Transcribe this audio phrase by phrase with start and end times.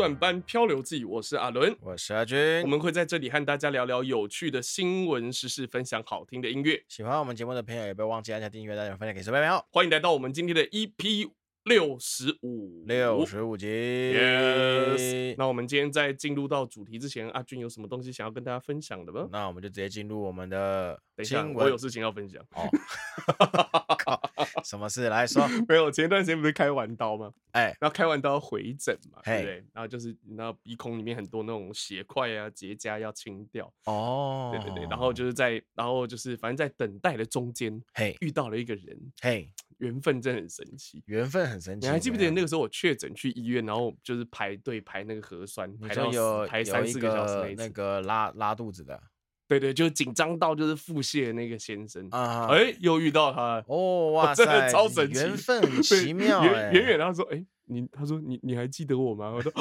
[0.00, 6.82] 来到后段班漂流记，我是阿伦，我是阿军，我们会在这里和大家聊聊有趣的新闻时事，分享好听的音乐。
[6.88, 9.62] 喜欢我们节目的朋友，也不要忘记按下订阅，大家分享给身边朋友。
[9.70, 11.30] 欢迎来到我们今天的 EP。
[11.64, 13.66] 六十五，六十五集。
[14.16, 15.34] Yes。
[15.36, 19.28] 那我们今天在进入到主题之前，阿军有什么东西想要跟大家分享的吗？
[19.30, 21.54] 那我们就直接进入我们的新闻。
[21.54, 22.42] 我有事情要分享。
[22.52, 22.66] 哦，
[24.64, 25.08] 什么事？
[25.08, 25.46] 来说。
[25.68, 27.32] 没有，前一段时间不是开完刀吗？
[27.52, 29.54] 哎，然后开完刀要回诊嘛，对不对？
[29.72, 33.72] 然后就是你知道鼻孔里面很多那种血块啊、结痂要清掉。
[33.84, 34.88] 哦，对对对。
[34.88, 39.52] 然后就是在，然后就是反正在等待的中间，嘿，遇到了一个人，嘿。
[39.80, 41.86] 缘分真的很神奇，缘分很神奇。
[41.86, 49.02] 你还记不记得那个时候我确诊去医院，然后就是排队排那个核酸，排到有排三四个小时那，那个拉拉肚子的，
[49.50, 57.46] 对对，就是紧张到就是腹泻的那个先生啊，哎、欸，又遇到他哦，哇塞，真的超神奇，缘分很奇妙，远远他说，哎、欸。
[57.70, 59.30] 你他说你你还记得我吗？
[59.30, 59.52] 我说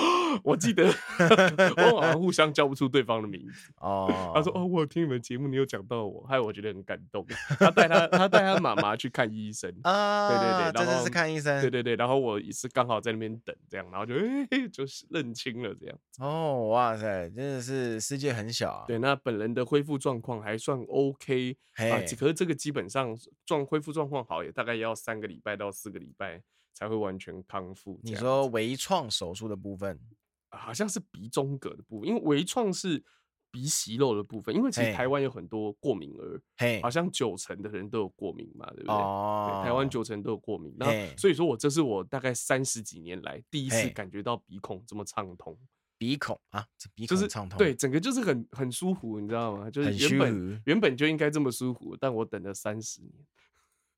[0.43, 0.85] 我记得，
[1.93, 4.31] 我好像互相叫不出对方的名字哦。
[4.33, 7.25] 他说哦，我有听你们节目，你有讲到我，害我觉得很感动。
[7.57, 15.97] 他带他他带他妈妈去看医生啊，对对对，然后是看医生，对对对，然后我也是刚好在那边等，这样，然后就哎、欸、就是认清了这样。
[16.19, 18.85] 哦哇塞，真的是世界很小啊。
[18.87, 26.41] 对，那本人的恢复状况还算 OK 啊，可是这个基本上状恢复状况好也大概也要三个礼拜到四个礼拜。
[26.79, 27.99] 才会完全康复。
[28.01, 29.99] 你说微创手术的部分，
[30.51, 33.03] 好像是鼻中隔的部分，因为微创是
[33.51, 34.55] 鼻息肉的部分。
[34.55, 39.63] 因为其实台湾有很多过敏儿，嘿，好像九成的人都有过敏嘛，对不对？
[39.65, 40.73] 台湾九成都有过敏。
[40.77, 40.85] 那
[41.17, 45.57] 所以说我这是我大概三十几年来第一次感觉到鼻孔这么畅通。
[45.97, 49.69] 鼻孔啊，这鼻孔畅通，对，整个就是很很舒服，你知道吗？
[49.69, 53.13] 就是原本原本就应该这么舒服，但我等了三十年。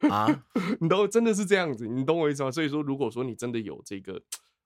[0.09, 0.45] 啊，
[0.79, 2.51] 你都真的是这样子，你懂我意思吗？
[2.51, 4.21] 所以说，如果说你真的有这个，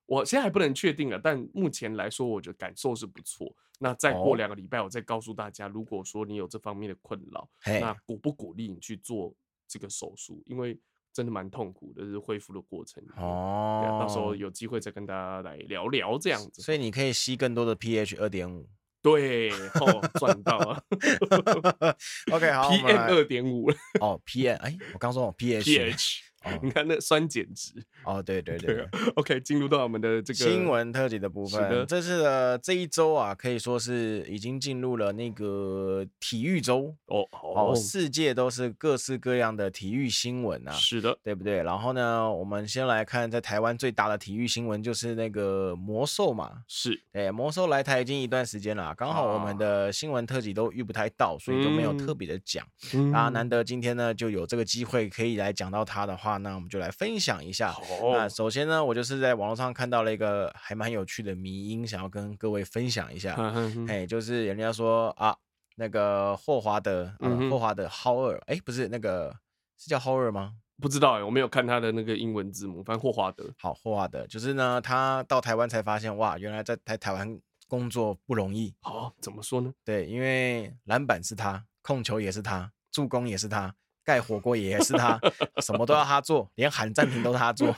[0.06, 3.56] 我现在还不能确定啊，但目前来说，我觉得感受是不错。
[3.80, 9.36] 那再过两个礼拜，我再告诉大家，如果说你有这方面的困扰，那鼓不鼓励你去做
[9.68, 10.42] 这个手术？
[10.46, 10.80] 因为
[11.12, 13.04] 真的蛮痛苦的，是恢复的过程。
[13.18, 16.62] 哦，对啊，到时候有机会再跟大家来聊聊这样子。
[16.62, 18.70] 所以你可以吸更多的 pH 二点五。
[19.06, 20.82] 对， 哦，赚到了。
[22.34, 26.22] OK，好，PM 二点五哦，PM，哎，我刚说 pH，pH。
[26.62, 27.74] 你看那酸碱值
[28.04, 31.70] 哦，对对对，对，OK，进入到我们的这个新闻特辑的部分。
[31.70, 41.64] 的这次的这一周啊，可以说是已经进入了那个体育周哦哦，世界都是各式各样的体育新闻啊，是的，对不对？
[41.64, 52.64] 然后呢，我们先来看在台湾最大的体育新闻就是那个魔兽嘛，是，哎，魔兽来台已经一段时间了，刚好我们的新闻特辑都遇不太到，所以就没有特别的讲。
[52.94, 56.35] 嗯、啊，难得今天呢就有这个机会可以来讲到它的话。
[56.38, 57.76] 那我们就来分享一下。
[58.02, 63.36] 那首先呢，我就是在网络上看到了一个还蛮有趣的迷因，想要跟各位分享一下。
[63.88, 65.36] 哎，就是人家说啊，
[65.76, 67.14] 那个霍华德，
[67.50, 69.36] 霍华德浩尔，哎，不是那个
[69.78, 70.54] 是叫浩尔吗？
[70.82, 73.50] 不知道哎，我没有看他的那个英文字母，反正霍华德。
[73.58, 78.76] 好，霍华德就是呢，他到台湾才发现，哇，原来在台台湾工作不容易。
[78.82, 79.74] 好，怎么说呢？
[79.86, 83.74] 对，因为篮板是他，控球也是他，助攻也是他。
[84.06, 85.20] 盖火锅也是他，
[85.64, 87.76] 什么都要他做，连喊暂停都是他做。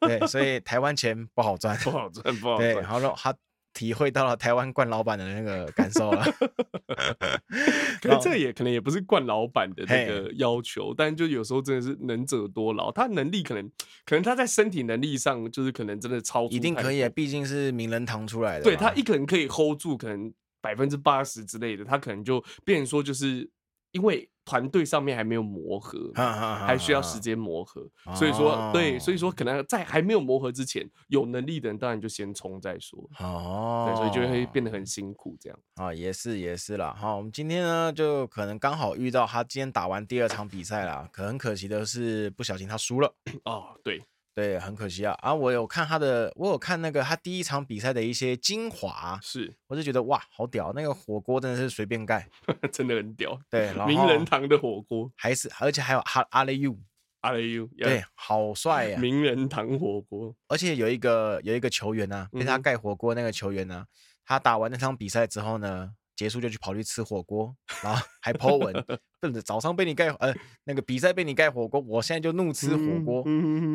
[0.00, 2.74] 对，所以台湾钱不好赚，不好赚，不好赚。
[2.74, 3.34] 对，然后他
[3.72, 6.22] 体会到了台湾惯老板的那个感受了。
[8.02, 12.92] 可能这也可能也不是惯老板的那个要求，但就有时候真的是能者多劳。
[12.92, 13.66] 他能力可能，
[14.04, 18.64] 可能他在身体能力上就是可能真的超出，一定可以，毕竟是名人堂出来的。
[18.64, 23.48] 对，他一个人可以 hold 住，可能百分之八十之类的，他可能就变成说就是。
[23.92, 32.98] 因为团队上面还没有磨合，还需要时间磨合，所以说对，所以说可能在还没有磨合之前，有能力的人当然就先冲再说。
[33.18, 35.58] 哦，对，所以就会变得很辛苦这样。
[35.76, 36.96] 啊，也是也是啦。
[36.98, 43.14] 好，我们今天呢就可能刚好遇到他今天打完第二场比赛啦，可很可惜的是不小心他输了。
[43.44, 44.02] 哦，对。
[44.34, 45.12] 对，很可惜啊！
[45.20, 50.72] 啊，我有看他的，我有看那个他第一场比赛的一些精华，是，我就觉得哇，好屌！
[50.74, 52.28] 那个火锅真的是随便盖，
[52.72, 53.38] 真的很屌。
[53.50, 56.78] 对， 名人堂的火锅，还是而且还有哈阿雷 U，
[57.20, 58.98] 阿雷 U，对，好帅呀！
[59.00, 63.86] 名人堂火锅，而且有一个有一个球员呢，被他盖火锅那个球员呢，
[64.24, 65.94] 他打完那场比赛之后呢。
[66.20, 68.74] 结束就去跑去吃火锅，然后还 po 文，
[69.22, 70.34] 对的，早上被你盖，呃，
[70.64, 73.24] 那个比赛被你盖火锅，我现在就怒吃火锅，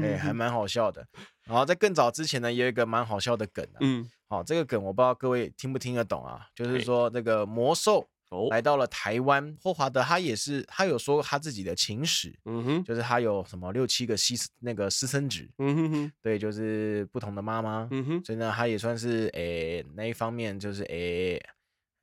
[0.04, 1.04] 哎、欸，还蛮好笑的。
[1.46, 9.58] 然后在更早之前呢，也有一个蛮好笑的梗啊，嗯，好，这个梗我不知道各位听不听得懂啊，就是说那个魔兽哦，来到了台湾。
[9.60, 21.38] 霍华德他也是，他有说他自己的情史，嗯哼，就是他有什么六七个私那个私生子，嗯哼哼，对，就是不同的妈妈，嗯哼，所以呢，他也算是诶、欸、那一方面就是诶。
[21.38, 21.50] 欸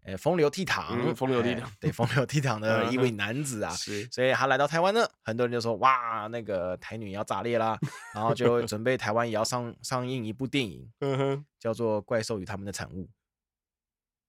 [0.05, 7.79] 呃，风流倜傥，嗯、风流倜傥、欸，对，风流倜傥的一位男子啊，是，所以他来到台湾呢，很多人就说，哇，那个台女要炸裂啦，
[8.13, 13.05] 然后就准备台湾也要上上映一部电影，嗯哼，叫做《怪兽与他们的产物》，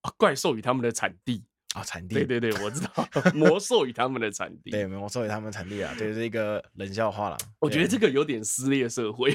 [0.02, 1.46] 啊，怪兽与他们的产地。
[1.74, 2.92] 啊，产地，对对对，我知道，
[3.34, 7.38] 魔兽与他们的产地，对，魔兽与他们的产地啊，这是一个冷笑话了。
[7.58, 9.34] 我觉得这个有点撕裂社会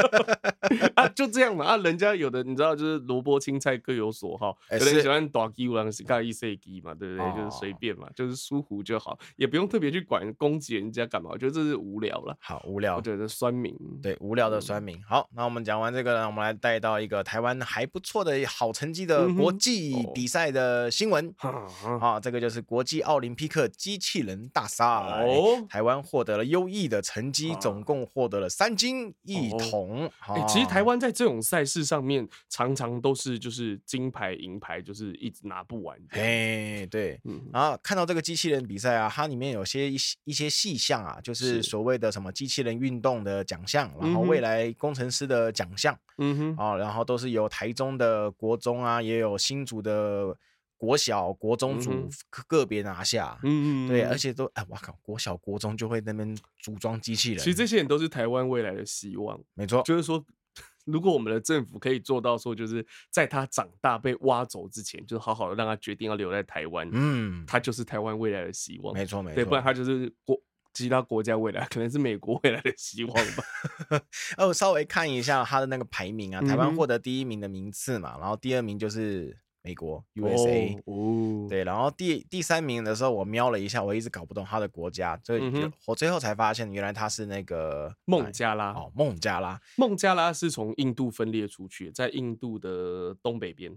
[1.06, 1.64] 啊， 就这样嘛。
[1.64, 7.32] 啊，人家有的你知道，就是萝卜青菜各有所好，有人喜欢大鸡，有人喜欢一细鸡嘛，对不对？
[7.36, 12.36] 就是随便嘛，就是舒服就好，也不用特别去管攻击人家干嘛，我觉得这是无聊了。
[12.40, 15.00] 好无聊，我觉得酸民，对，无聊的酸民。
[15.04, 21.34] 好，那我们讲完这个呢，我们来带到一个台湾还不错的好成绩的国际比赛的新闻。
[22.00, 30.10] 啊，这个就是国际奥林匹克机器人大赛，哦、台湾获得了优异的成绩，总共获得了三金一铜。
[30.20, 35.98] 哎其实台湾在这种赛事上面，常常都是就是金牌银牌，就是一直拿不完。
[36.10, 37.20] 哎，对。
[37.24, 50.36] 嗯、然后看到这个机器人比赛啊，它里面有些一些一些细项啊，就是所谓的什么机器人运动的奖项，然后未来工程师的奖项，嗯哼，啊，然后都是由台中的国中啊，也有新竹的。
[50.78, 52.06] 国小、国中组
[52.46, 57.38] 个别拿下，嗯嗯，对，而且都哎，我靠，国小、国中就会那边组装机器人。
[57.38, 59.80] 其实这些人都是台湾未来的希望，没错。
[59.84, 60.22] 就是说，
[60.86, 68.94] 如果我们的政府可以做到说，就是在他长大被挖走之前，就好好的让他决定要留在台湾，嗯，他就是台湾未来的希望。
[68.94, 69.34] 没错，没错。
[69.34, 70.40] 对，不然他就是国
[70.72, 73.44] 其他国家未来，可能是美国未来的希望吧。
[74.38, 79.36] 哦，我稍微看一下他的那个排名啊，台湾获得第一名的名次嘛，然后第二名就是。
[79.66, 85.42] 美国 USA，哦，对，然后第第三名的时候，我瞄了一下，我一直搞不懂他的国家，所以
[85.86, 88.70] 我最后才发现，原来他是那个孟加拉。
[88.70, 93.76] 哦，孟加拉，孟加拉是从印度分裂出去，在印度的东北边。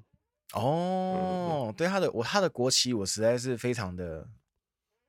[0.54, 4.30] 哦，对，他的我他的国旗，我实在是非常的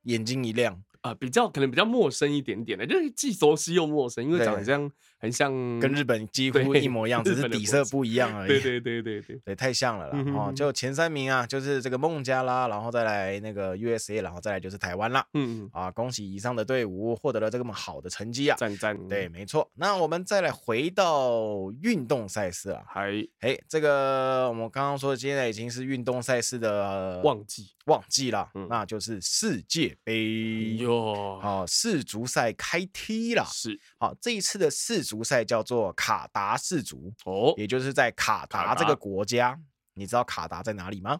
[0.05, 0.83] 眼睛一亮。
[1.01, 8.47] 啊，比较可能比较陌生一点点的，就是既熟悉又陌生，因为长得像很像跟日本几乎一模一样， 只是底色不一样而已。
[8.47, 10.23] 对对对对对，对，太像了啦。
[10.35, 15.23] 哦，就前三名啊，就是这个孟加拉，然后再来那个 USA，然后再来就是台湾啦。
[15.35, 15.69] 嗯嗯。
[15.71, 18.57] 啊，恭喜以上的队伍获得了这么好的成绩啊！
[18.57, 18.97] 赞赞。
[19.07, 19.69] 对，没错。
[19.75, 27.67] 那我们再来回到运动赛事啊，还哎，这个我们刚刚说现在已经是运动赛事的旺季。
[27.85, 31.39] 旺季了，嗯、那就是世界杯哟。
[31.41, 33.43] 好、哦，世足赛开踢了。
[33.51, 39.59] 是，好，这一次的世足赛叫做卡达氏族哦，也就是在卡达这个国家。
[39.93, 41.19] 你知道卡达在哪里吗？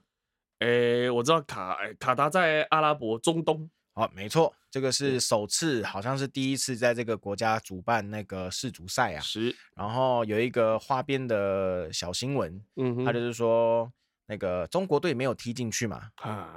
[0.60, 3.70] 诶、欸，我知道卡，卡达在阿拉伯中东。
[3.94, 9.20] 好，没错，这个是首次，好像是第一次在这个国家主办那个世足赛啊。
[9.20, 13.92] 是，然后有一个花边的小新闻，嗯，他就是说。
[14.32, 16.04] 那个中国队没有踢进去嘛，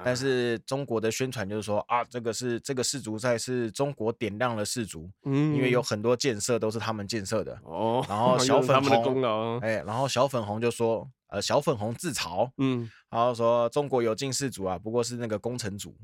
[0.05, 8.06] 但是中国的宣传就是说啊，这个是这个世足赛是中国点亮了世足，嗯，因为有很多建设都是他们建设的哦。
[8.08, 15.96] 然后 小粉红，哎，然后小粉红就说，呃，小粉红自嘲，嗯，然后说中国有进世足啊，不过是那个工程组。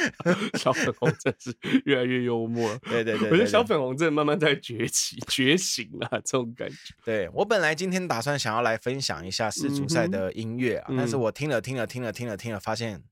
[0.58, 6.75] 小粉红真是越来越幽默，对对对，我觉得小粉红真的慢慢在崛起、觉醒了，这种感觉。
[7.03, 13.03] 对，我本来今天打算想要来分享一下世足赛的音乐啊，嗯、但是我听了听了听了听了听了，发现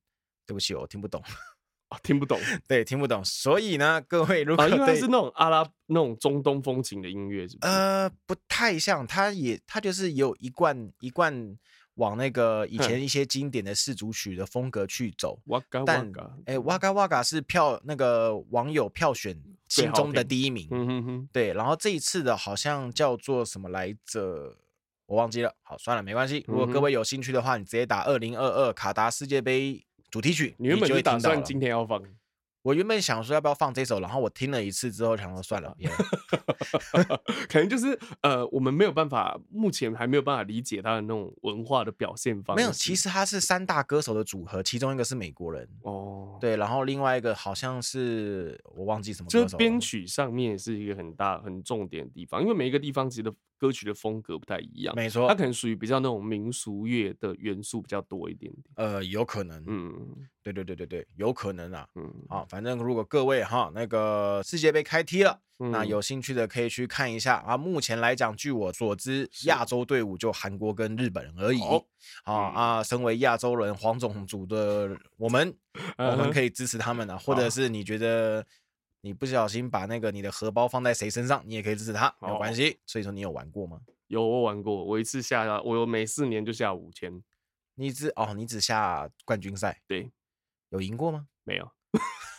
[0.45, 1.21] 对不起，我听不懂，
[1.89, 3.23] 啊，听不懂，对，听不懂。
[3.23, 7.71] 所以呢，各位如果、啊、因为它是那种阿拉那种中东风情的音乐，是不是？
[7.71, 11.57] 呃，不太像，它也它就是有一贯一贯。
[11.97, 24.55] 往那个以前一些经典的世族曲的风格去走，哇嘎哇嘎哎，哇嘎哇嘎是票那个网友票选心中的第一名，嗯哼哼，对，然后这一次的好像叫做什么来着，
[25.05, 32.01] 我忘记了，好，算了，没关系，如果各位有兴趣的话，你直接打二零二二卡达世界杯主题曲，你原本就打算今天要放。
[32.67, 35.73] 我原本想说要不要放这首，然后我听了一次之后想说算了，
[37.47, 42.61] 可能就是呃，我们没有办法，目前还没有办法理解他的那种文化的表现方式。
[42.61, 49.47] 没有，其实他是三大歌手的组合，其中一个是美国人哦，对，然后另外一个好像是我忘记什么歌手。
[49.47, 54.95] 就编曲上面是一个很大很重点的地方，因为每一个地方其实歌曲的风格不太一样。
[54.95, 58.63] 没错，它可能属于比较那种民俗乐的元素比较多一点点。
[58.75, 61.87] 呃，有可能，嗯，对对对对对，有可能啊。
[61.95, 67.57] 嗯，好，反正如果各位哈那个世界杯开踢了，嗯、那有兴趣的可以去看一下啊。
[67.57, 71.59] 目前来讲，据我所知，亚洲队伍就韩国跟日本人而已。
[71.59, 71.83] 好、
[72.25, 75.55] 哦、啊，身为亚洲人，黄种族的我们，
[75.97, 77.17] 我们可以支持他们啊。
[77.17, 78.45] 或者是你觉得。
[79.01, 82.79] 你不小心把那个你的荷包放在谁身上，你也可以支持他，没有关系。
[82.85, 83.79] 所以说你有玩过吗？
[84.07, 87.23] 有，我玩过，我一次下，我有每四年就下五千。
[87.75, 90.11] 你只哦，你只下冠军赛，对，
[90.69, 91.27] 有赢过吗？
[91.43, 91.71] 没有。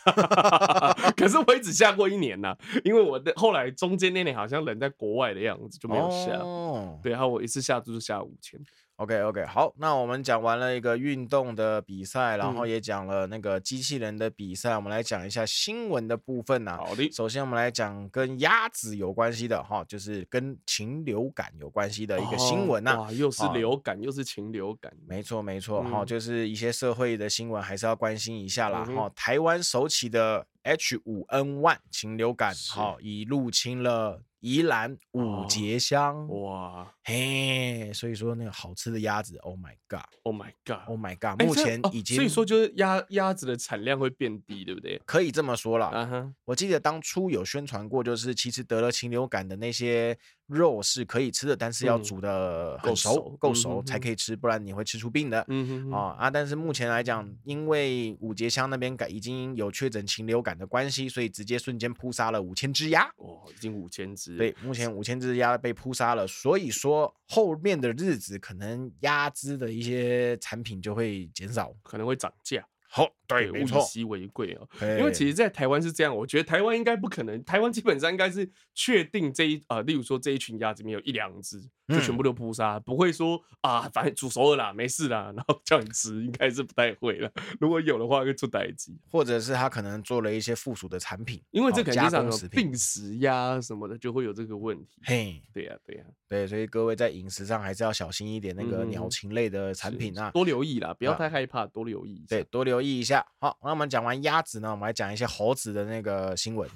[1.15, 6.37] 可是我也只下过一年呐、啊，因为我的后来中间那年好像人在国外的样子，就没有下。
[6.39, 8.59] 哦、对，然后我一次下注就是下五千。
[8.99, 16.83] OK OK，好，那我们讲完了一个运动的比赛，然后也讲了那个机器人的比赛，嗯、我们来讲一下新闻的部分呐、啊。
[16.85, 22.99] 好的，首先我们来讲跟鸭子有关系的哈，就是跟禽流感有关系的一个新闻呐、啊。
[23.03, 24.91] 哇，又是流感，又是禽流感。
[25.07, 29.11] 没错没错哈，就是一些社会的新闻还是要关心一下啦哈、嗯。
[29.15, 34.23] 台湾首起的 H5N1 禽流感，好，已入侵了。
[34.39, 45.01] 宜兰五节乡，哇，嘿，所以说那个好吃的鸭子，Oh my god，Oh my god，Oh my god，目前已经，所以说就是鸭鸭子的产量会变低，对不对？
[45.05, 45.91] 可以这么说啦。
[45.93, 46.33] Uh -huh.
[46.45, 50.17] 我记得当初有宣传过，就是其实得了禽流感的那些。
[50.49, 55.45] 肉是可以吃的，但是要煮的够熟，够、嗯、熟，熟才可以吃，不然你会吃出病的。
[55.47, 56.29] 嗯哼哼啊啊！
[56.29, 63.03] 但是目前来讲，因为五节乡那边改已经有确诊禽流感的关系，所以直接瞬间扑杀了五千只鸭。
[63.17, 64.35] 哦，已经五千只。
[64.35, 72.65] 对，目前五千只鸭被扑杀了，所以说后面的日子可能鸭子的一些产品就会减少，可能会涨价。
[72.91, 74.67] 好、oh，对，物以稀为贵哦。
[74.81, 81.69] 因为其实，在台湾是这样，我觉得台湾应该不可能，台湾基本上应该是确定这一啊、呃，例如说这一群鸭子里面有一两只。
[81.89, 87.31] 就全部都扑杀，不会说啊，反正煮熟了啦，没事啦，然后叫你吃，应该是不太会了。
[87.59, 95.01] 如果有的话，会出代志，或者是他可能做了一些附属的产品，因为这肯定上有病死鸭什么的，就会有这个问题。
[95.03, 102.23] 嘿，对呀、啊，对呀、啊，对，所以各位在饮食上还是要小心一点，那个鸟禽类的产品啊，多留意啦，不要太害怕，多留意。
[102.29, 103.18] 对，多留意一下。
[103.39, 106.69] 好，那我们讲完鸭子呢，我们来讲一些猴子的那个新闻。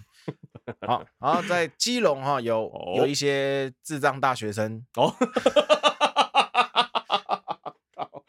[0.87, 5.13] 好， 然后在基隆哈有、哦、有一些智障大学生哦。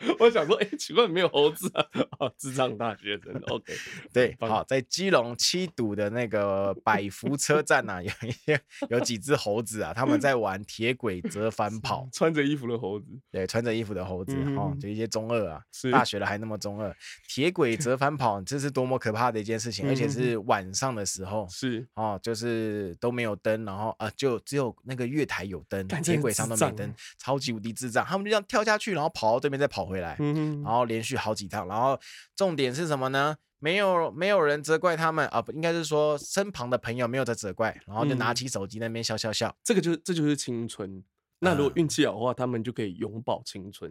[0.19, 1.85] 我想说，哎、欸，奇怪，没有猴子啊！
[2.19, 3.73] 哦，智障大学生，OK，
[4.13, 16.95] 对，好，在基隆七堵的那个百福车站啊，有一些有几只猴子啊，他们在玩铁轨折返跑，穿着衣服的猴子，对，穿着衣服的猴子，哦、嗯，就一些中二啊，是大学了还那么中二，
[17.29, 30.14] 铁轨折返跑，这是多么可怕的一件事情，而且是晚上的时候，是哦，就是都没有灯，然后啊、呃，就只有那个月台有灯，铁轨上都没灯，超级无敌智障，他们就这样跳下去，然后跑到对面再跑回来。
[30.19, 31.99] 嗯，然后连续好几趟，然后
[32.37, 33.37] 重点是什么呢？
[33.59, 41.03] 没有没有人责怪他们啊，不应该是说身旁的朋友没有在责怪，然后就拿起手机那边笑笑笑，这个就这就是青春。
[41.41, 43.91] 那如果运气好的话，他们就可以永葆青春，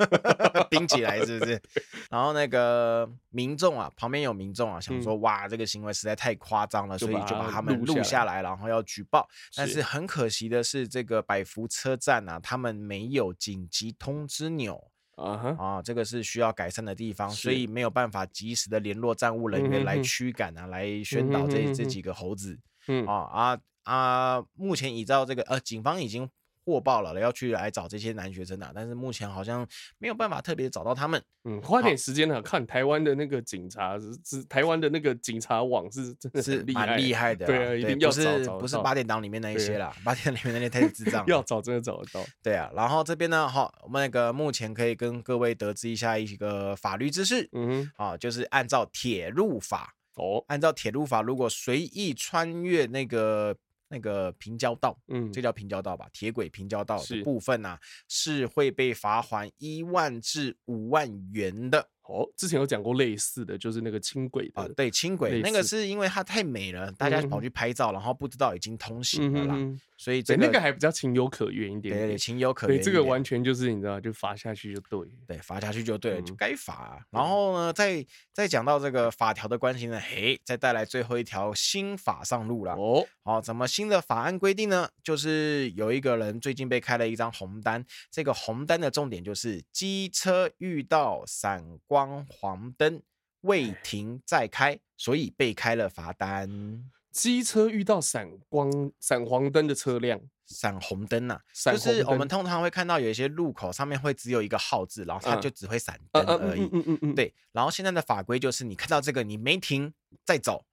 [0.70, 1.60] 冰起来是不是？
[2.08, 9.28] 然后那个民众啊，旁边有民众啊，想说哇，这个行为实在太夸张了，所以就把他们录下来，然后要举报。
[9.54, 14.90] 但是很可惜的是，这个百福车站啊，他们没有紧急通知钮。
[15.18, 22.58] 啊哈啊，这个是需要改善的地方，所以没有办法及时的联络站务人员来驱赶啊，嗯、来宣导这、嗯、这几个猴子。
[22.86, 24.44] 嗯啊啊啊！
[24.54, 26.30] 目前依照这个呃，警方已经。
[26.68, 31.22] 获报了，要去来找这些男学生啊，但是目前好像没有办法特别找到他们。
[31.44, 42.22] 嗯，花点时间呢，看台湾的那个警察是是台湾的那个警察网是真的是蛮厉害的，对啊，一定要找不是不是八点档里面那一些啦，八点档里面那些太智 障，要找真的找得到。
[42.42, 53.56] 对啊，然后这边呢，好，我们那个目前可以跟各位得知一下一个法律知识，嗯，啊，就是按照铁路法哦，按照铁路法，如果随意穿越那个。
[53.88, 56.08] 那个平交道，嗯，这叫平交道吧？
[56.12, 57.78] 铁轨平交道的部分啊，
[58.08, 61.88] 是，会被罚款一万至五万元的。
[62.08, 72.78] 哦，之前有讲过类似的，就是那个轻轨的，啊、对，轻轨那个是因为它太美了，大家跑去拍照，嗯，然后不知道已经通行了啦，嗯、所以、这个、那个还比较情有可原一点，点，对，情有可原。
[72.78, 76.98] 对，这个完全就是你知道，就罚下去就对，对，罚下去就对了，嗯、就该罚、啊。
[77.10, 82.72] 然后呢，再再讲到这个法条的关系呢，嘿，再带来最后一条新法上路了。
[82.72, 84.88] 哦，好，怎么新的法案规定呢？
[85.02, 91.97] 就是有一个人最近被开了一张红单，这个红单的重点就是机车遇到闪光。
[91.98, 93.02] 光黄灯
[93.40, 96.88] 未停再开，所以被开了罚单。
[97.10, 106.60] 机车遇到闪光、闪黄灯的车辆，闪红灯呐、啊，就是我们通常会看到有一些路口上面会只有一个号字，然后它就只会闪灯而已。
[106.60, 107.14] 嗯嗯嗯嗯。
[107.16, 109.92] 对，然后现在的法规就是，你看到这个你没停
[110.24, 110.64] 再走，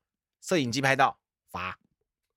[0.41, 1.17] 摄影机拍到
[1.49, 1.79] 罚。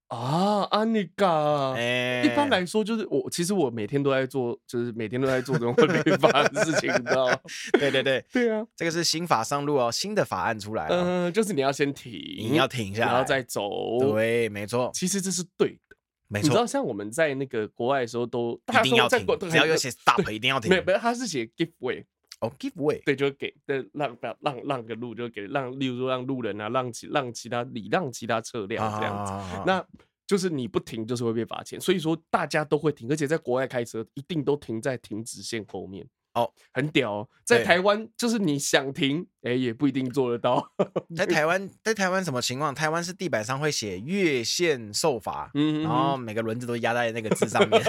[0.08, 7.38] 啊，安妮嘎，欸、一般来说就是我，其实我每天都在做，就是每天都在做这种违法的事情，你知道吗？
[7.78, 13.68] 对对对，对啊，这个是新法上路哦，新的法案出来了，嗯、呃，就是你要先停，你要停下来，然后再走，
[14.00, 15.96] 对，没错，其实这是对的，
[16.28, 16.44] 没错。
[16.44, 22.06] 你知道，像我们在那个国外的时候都，都一定要停，只要有写 stop，一定要停，没有，没有，他是写 give way。
[22.40, 29.84] 哦、oh，give way，对，就给对让让让让个路，就给让，例如说让路人啊，让其让其他礼让其他车辆这样子，啊、那
[30.26, 36.06] 就是你不停就是会被罚钱，所以说大家都会停，而且在国外开车一定都停在停止线后面。
[36.34, 40.72] 哦，很屌哦，在台湾就是你想停，哎，也不一定做得到。
[41.16, 42.74] 在台湾，在台湾什么情况？
[42.74, 47.82] 台湾是地板上会写越线受罚，嗯，然后每个轮子都压在那个字上面。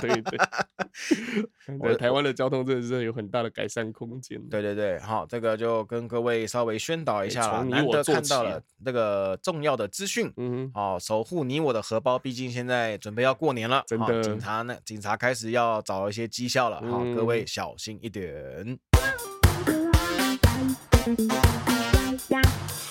[0.00, 0.38] 对对对，
[1.78, 4.40] 我台湾的交通真的是有很大的改善空间。
[4.48, 7.64] 对对对，好，这个就跟各位稍微宣导一下了。
[7.64, 17.44] 难得看到了那个重要的资讯，嗯，好，守护你我的荷包，毕竟现在准备要过年了，真的，警察呢，警察开始要找一些绩效了，好，各位。
[17.46, 18.78] 小心一点！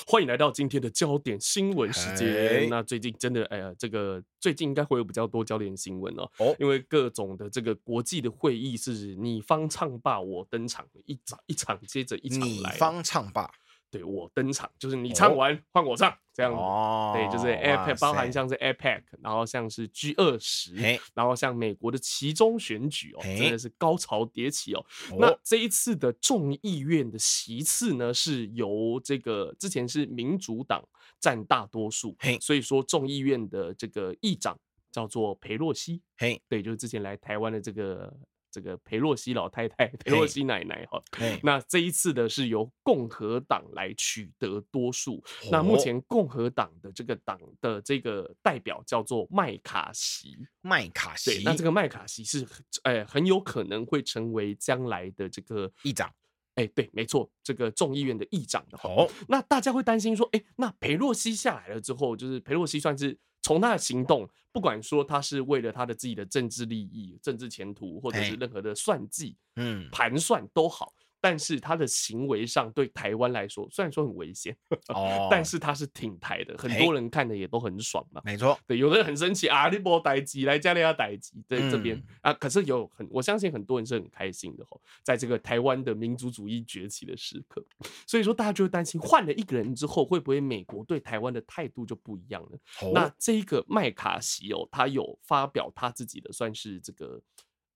[0.07, 2.67] 欢迎来到今天的焦点新闻时间。
[2.67, 6.23] 那最近真的，哎呀，这个最近应该会有比较多焦点新闻哦。
[6.39, 12.47] 哦，因为各种的这个国际的会议是你方唱罢我登场，一场一场接着一场来。
[12.47, 13.51] 你方唱罢。
[13.91, 16.59] 对，我登场，就是你唱完换我唱，这样子。
[16.59, 20.75] 哦，对，就是 APEC，包含像是 APEC，然后像是 G 二十，
[21.13, 24.85] 然后像美国的其中选举哦，真的是高潮迭起哦。
[25.17, 30.83] 那这一次的众议院的席次呢，是由这个之前是民主党
[31.19, 34.57] 占大多数，所以说众议院的这个议长
[34.91, 38.15] 叫做裴洛西，嘿，对，就是之前来台湾的这个。
[38.51, 41.01] 这个裴洛西老太太、 裴洛西奶奶哈，
[41.43, 45.23] 那这一次的是由共和党来取得多数。
[45.51, 51.31] 那目前共和党的这个党的这个代表叫做麦卡锡，麦卡锡。
[51.31, 52.45] 对，那这个麦卡锡是，
[52.83, 56.11] 哎，很有可能会成为将来的这个议长。
[56.55, 63.17] 哎，对，没错，这个众议院的议长的话，那大家会担心说，哎，那裴洛西下来了之后，就是裴洛西算是。
[63.49, 70.93] 从他的行动，不管说他是为了他的自己的政治利益、政治前途，或者是任何的算计、嗯，盘算都好。
[71.21, 74.55] 但是他的行为上对台湾来说，虽然说很危险，
[74.89, 78.21] 哦，但是他是挺台的，很多人看的也都很爽嘛。
[78.23, 87.63] 没错，对，有的人很生气啊，你波代机来加利亚代机，在这边、嗯、啊，可是有很，我相信很多人是很开心的哦，在这个台湾的民族主义崛起的时刻，
[88.07, 92.57] 所以说大家就会担心，换了一个人之后，会不会美国对台湾的态度就不一样了？
[92.81, 97.21] 哦、那这一个麦卡锡哦，他有发表他自己的算是这个。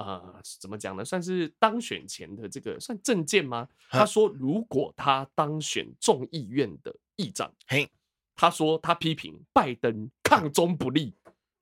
[0.06, 1.06] 呃，怎么讲呢？
[1.06, 3.68] 算是当选前的这个算政见吗？
[3.90, 7.90] 他说，如果他当选众议院的议长，嘿，
[8.36, 11.16] 他说他批评拜登抗中不利。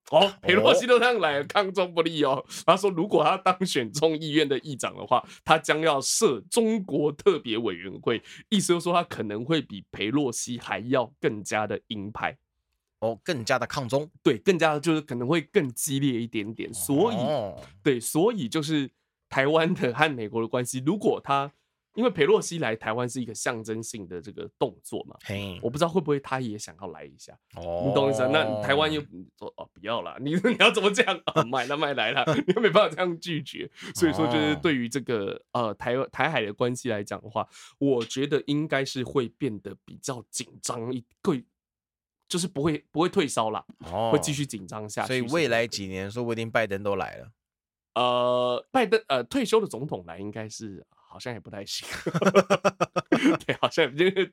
[0.09, 2.43] 哦，佩洛西都这样来抗中不利哦。
[2.65, 12.37] 他说，如果他当选众议院的议长的话，他将要设中国特别委员会，意思就是说他可能会比佩洛西还要更加的鹰派。
[13.01, 18.89] 哦，更加的抗中，对，更加的就是可能会更激烈一点点，所以，哦、对，所以就是
[19.27, 21.51] 台湾的和美国的关系，如果他
[21.95, 28.25] 因为佩洛西来台湾是一个象征性的这个动作嘛，嘿，我不知道会不会他也想要来一下，哦，你懂意思？
[28.31, 29.01] 那台湾又
[29.37, 31.19] 说哦，不要了，你 你要怎么这样？
[31.33, 37.45] 哦、买了买来了，你又没办法这样拒绝，所以说就是对于这个呃台台海的关系来讲的话，
[37.79, 41.43] 我觉得应该是会变得比较紧张一会。
[42.31, 45.07] 就是不会不会退烧了，哦，会继续紧张下去。
[45.07, 47.27] 所以未来几年说不定拜登都来了。
[47.95, 51.85] 呃，拜登呃退休的总统来应该是好像也不太行，
[53.45, 54.31] 对，好像因为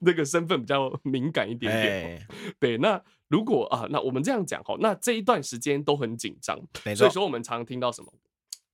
[0.00, 1.84] 那个身份比较敏感一点点。
[1.84, 2.26] 欸、
[2.60, 6.56] 对，那如果啊，那我们这样讲哈，那这一段时间都很紧张，
[6.94, 8.12] 所以说我们常常听到什么？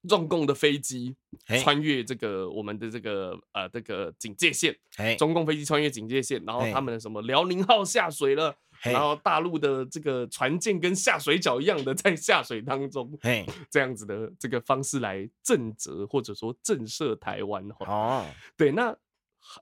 [0.06, 1.16] 中共的飞机
[1.64, 4.76] 穿越这个我们的这个呃这个警戒线，
[5.18, 8.54] 中共飞机穿越警戒线，然后他们的什么辽宁号下水了，
[8.92, 13.16] 然后大陆的这个船舰跟下水饺一样的在下水当中，
[13.70, 18.96] 这样子的这个方式来震慑或者说震慑台湾哦，对，那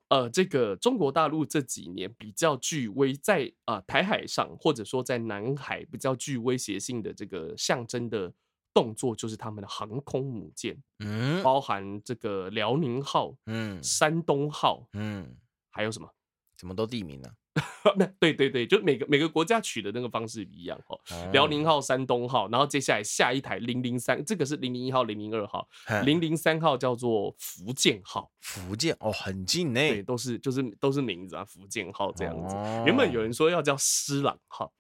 [0.09, 8.33] 呃这个中国大陆这几年比较具威在啊、呃、台海上或者说在南海比较具威胁性的这个象征的。
[8.75, 15.37] 动作就是他们的航空母舰，嗯，包含这个辽宁号，嗯，山东号，嗯，
[15.71, 16.09] 还有什么？
[16.57, 17.29] 怎么都地名呢？
[17.29, 17.44] 那
[18.19, 20.99] 对对对，就每个每个国家取的那个方式一样哈。
[21.33, 25.69] 辽宁号、山东号，然后接下来下一台零零三，这个是零零一号、零零二号，
[26.05, 28.31] 零零三号叫做福建号。
[28.41, 29.81] 福建哦，很近呢。
[29.81, 32.57] 对，都是就是都是名字啊，福建号这样子。
[32.85, 34.73] 原本有人说要叫施琅号，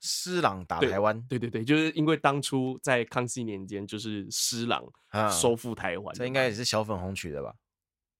[0.00, 1.20] 施琅打台湾。
[1.28, 4.84] 对对对，就是因为当初在康熙年间，就是施琅
[5.30, 6.14] 收复台湾。
[6.14, 7.52] 这应该也是小粉红取的吧？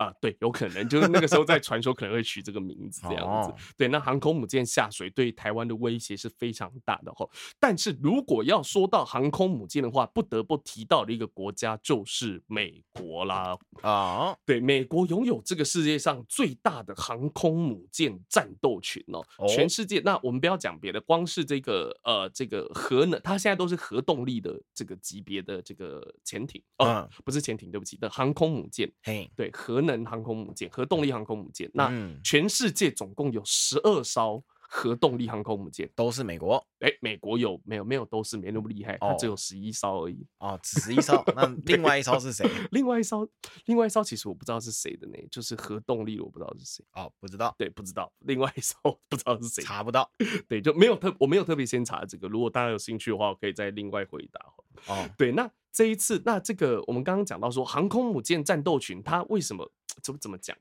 [0.01, 3.53] 啊，对，有可能就是那个时候在传说可能会取这个名字这样子。
[3.77, 7.29] 对，那航空母舰下水对台湾的威胁是非常大的哈。
[7.59, 13.55] 但是如果要说到航空母舰的话，不得不提到的一个国家就是美国啦。
[13.83, 20.01] 啊，对，美国拥有这个世界上最大的航空母舰战斗群哦，全世界。
[20.03, 28.91] 那我们不要讲别的，光是这个呃这个核能，它现在都是核动力的这个级别的这个潜艇哦，不是潜艇，对不起，的航空母舰。
[29.03, 29.89] 嘿，对，核能。
[30.05, 31.90] 航空母舰、核动力航空母舰，那
[32.22, 36.57] 全世界总共有十二艘核动力航空母舰，都是美国。
[36.79, 37.85] 哎、欸，美国有没有？
[37.85, 40.24] 没有，都是没那么厉害，它只有十一艘而已。
[40.38, 41.22] 哦，只十一艘。
[41.35, 42.48] 那另外一艘是谁？
[42.70, 43.29] 另外一艘，
[43.66, 46.85] 另外一艘其实我不知道是谁的呢，就是核动力，我不知道是谁。
[46.92, 47.55] 哦，不知道。
[47.59, 48.12] 对，不知道。
[48.20, 48.76] 另外一艘
[49.11, 50.09] 不知道是谁，查不到。
[50.48, 52.29] 对，就没有特，我没有特别先查这个。
[52.29, 54.40] 如果大家有兴趣的话，我可以再另外回答。
[54.87, 59.71] 哦，对，那这一次，那这个我们刚刚讲到说，航空母舰战斗群，它为什么？
[60.03, 60.57] 怎么怎么讲？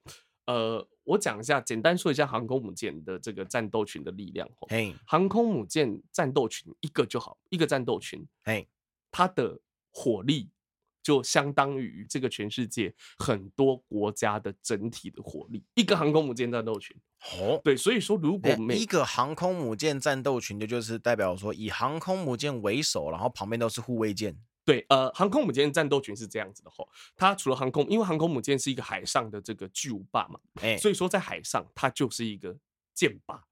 [0.45, 4.49] 呃，我讲一下，简单说一下航空母舰的这个战斗群的力量。
[4.61, 8.67] 嘿，航空母舰战斗群一个就好，一个战斗群，嘿，
[9.11, 9.59] 它的
[9.91, 10.49] 火力
[11.01, 15.63] 就相当于这个全世界很多国家的整体的火力。
[15.75, 16.95] 一个航空母舰战斗群，
[17.39, 24.37] 哦，对，所以说如果每一个航空母舰战斗群的，就是代表说以航空母舰为首，然后旁边都是护卫舰。
[24.65, 32.55] 对，呃，航空母舰战斗群是这样子的吼，它除了航空，因为航空母舰是一个海上的这个巨无霸嘛，欸、所以说在海上它就是一个
[32.93, 33.43] 舰霸。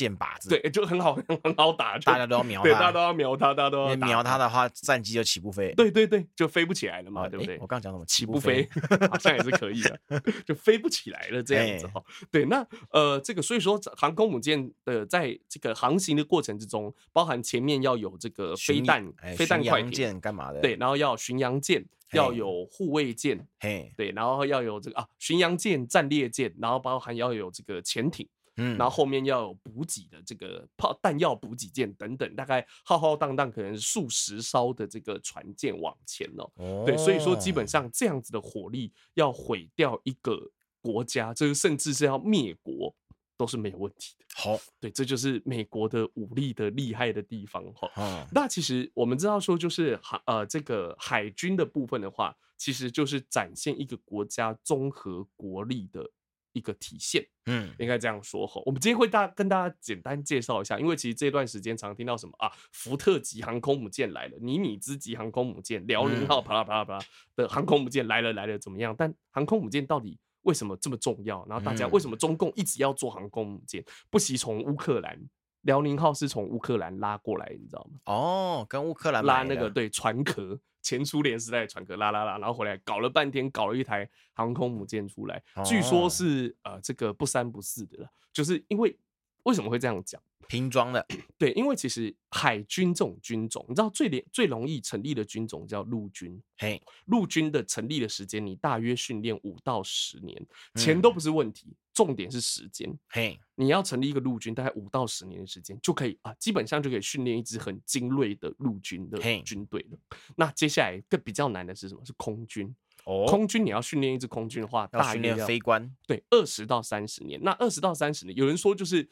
[0.00, 5.74] 箭靶子，对，就很好， 很好打，大家都要瞄他，对，大家都要瞄他，大家都要瞄他的话，战机就起不飞。
[5.74, 7.56] 对对对，就飞不起来了嘛，对不对？
[7.60, 8.04] 我刚刚讲什么？
[8.06, 8.66] 起不飞，
[9.12, 10.00] 好像也是可以的，
[10.46, 12.02] 就飞不起来了这样子哈。
[12.30, 20.60] 对，那呃，这个所以说，航空母舰的在这个航行的过程之中，包含前面要有这个飞弹、飞弹快艇干嘛的？
[20.60, 28.26] 对，然后要巡洋舰，要有护卫舰，嘿，对，然后要有这个啊巡洋舰、战列舰，然后包含要有这个潜艇。
[28.60, 36.50] 嗯，然后后面要有补给的这个炮弹药补给舰等等，大概浩浩荡荡可能数十艘的这个船舰往前哦。
[36.56, 40.38] 哦对，所以说基本上这样子的火力要毁掉一个
[40.82, 42.94] 国家，这个甚至是要灭国
[43.38, 44.26] 都是没有问题的。
[44.34, 47.90] 好，对，这就是美国的武力的厉害的地方哈。
[47.96, 56.10] 嗯，那其实我们知道说，就是海呃这个海军的部分的话，其实就是展现一个国家综合国力的。
[56.52, 58.60] 一个体现，嗯，应该这样说哈。
[58.64, 67.04] 我们今天会大跟大家简单介绍一下，因为其实这段时间常听到什么啊，福特级航空母舰来了，尼米兹级航空母舰，辽宁号，啪啦啪啦啪啦
[67.36, 68.94] 的航空母舰来了来了怎么样？
[68.96, 71.44] 但航空母舰到底为什么这么重要？
[71.48, 73.84] 然后大家为什么中共一直要做航空母舰？
[74.10, 75.20] 不惜从乌克兰，
[75.62, 77.98] 辽宁号是从乌克兰拉过来，你知道吗？
[78.06, 80.58] 哦，跟乌克兰拉那个对船壳。
[80.82, 88.98] 前苏联时代的船壳拉拉拉，然后回来搞了半天，搞了一台航空母舰出来，据说是呃这个不三不四的了，就是因为
[89.44, 90.20] 为什么会这样讲？
[90.50, 91.06] 拼装的，
[91.38, 101.68] 对，因为其实海军这种军种，你知道最连最容易成立的军种叫陆军，嘿，陆军的成立的时间，你大约训练五到十年，钱都不是问题。
[101.92, 109.98] 重点是时间，嘿，你要成立一个陆军，大概五到十年的时间就可以啊，基本上就可以训练一支很精锐的陆军的军队了。
[110.36, 112.00] 那接下来更比较难的是什么？
[112.04, 112.74] 是空军。
[113.04, 117.40] 哦，空军你要训练一支空军的话，大约要飞官，对，二十到三十年。
[117.42, 119.06] 那二十到三十年，有人说就是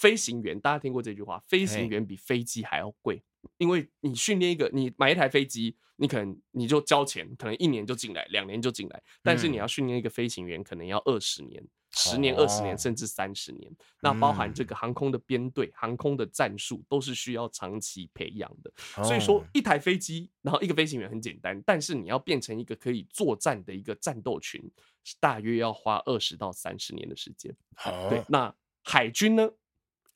[0.00, 3.22] 飞行员，大家听过这句话，飞行员比飞机还要贵，
[3.58, 5.76] 因为你训练一个，你买一台飞机。
[6.02, 9.02] 你可能你就交钱，可能一年就进来，两年就进来。
[9.22, 13.70] 但是你要训练一个飞行员，可能要二十年、十年、二十年，甚至三十年。
[14.00, 18.72] 那包含这个航空的编队、航空的战术，都是需要长期培养的。
[19.04, 24.58] 所以说，一台飞机，然后一个飞行员很简单，但是你要变成一个可以作战的一个战斗群，
[25.20, 27.54] 大约要花二十到三十年的时间。
[28.08, 29.50] 对，那海军呢？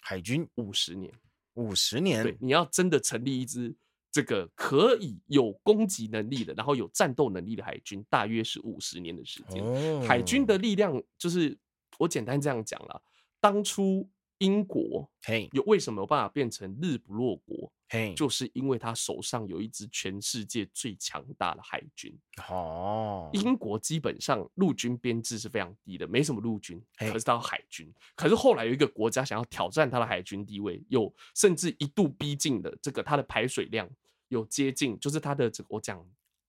[0.04, 1.10] 海军五十年，
[1.54, 2.22] 五十年。
[2.22, 3.74] 对，你要真的成立一支。
[4.12, 9.60] 这个可以有攻击能力的，然后有战斗能力的海军，大约是五十年的时间。
[10.02, 11.58] 海军的力量就是
[11.98, 13.02] 我简单这样讲了，
[13.40, 14.08] 当初
[14.44, 17.72] 英国嘿，有为什么有办法变成日不落国？
[17.88, 22.14] 嘿，就是因为他手上有一支全世界最强大的海军。
[22.48, 27.90] 哦，英国基本上陆军编制是非常低的，没什么陆军，嘿可是他有海军。
[28.14, 33.88] 可是后来有一个国家想要挑战他的海军地位，有甚至一度逼近的这个他的排水量
[34.28, 36.04] 有接近，就是他的这个我讲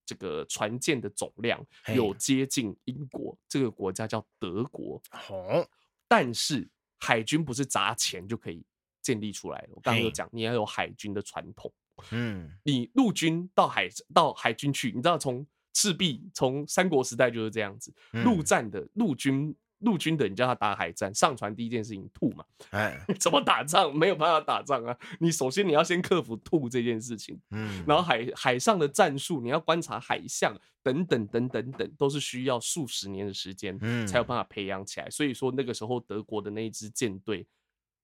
[0.06, 5.02] 这个船舰的总量有接近英国这个国家叫德国。
[5.30, 5.68] 哦，
[6.08, 6.68] 但是
[7.00, 8.64] 海军不是砸钱就可以
[9.02, 9.70] 建立出来的。
[9.74, 11.72] 我刚刚有讲，你要有海军的传统。
[12.12, 19.56] 嗯，你陆军到海到海军去，你知道从赤壁从三国时代就是这样子，陆战的陆军。
[19.80, 22.46] 陆军的，你叫他打海战，上船第一件事情吐嘛？
[22.72, 23.96] 哎， 怎么打仗？
[23.96, 24.98] 没有办法打仗啊！
[25.20, 35.10] 你首先你要先克服吐这件事情，嗯，然后海海上的战术，你要观察海象等等等等等，都是需要数十年的时间，嗯，才有办法培养起来。
[35.10, 37.46] 所以说那个时候德国的那一支舰队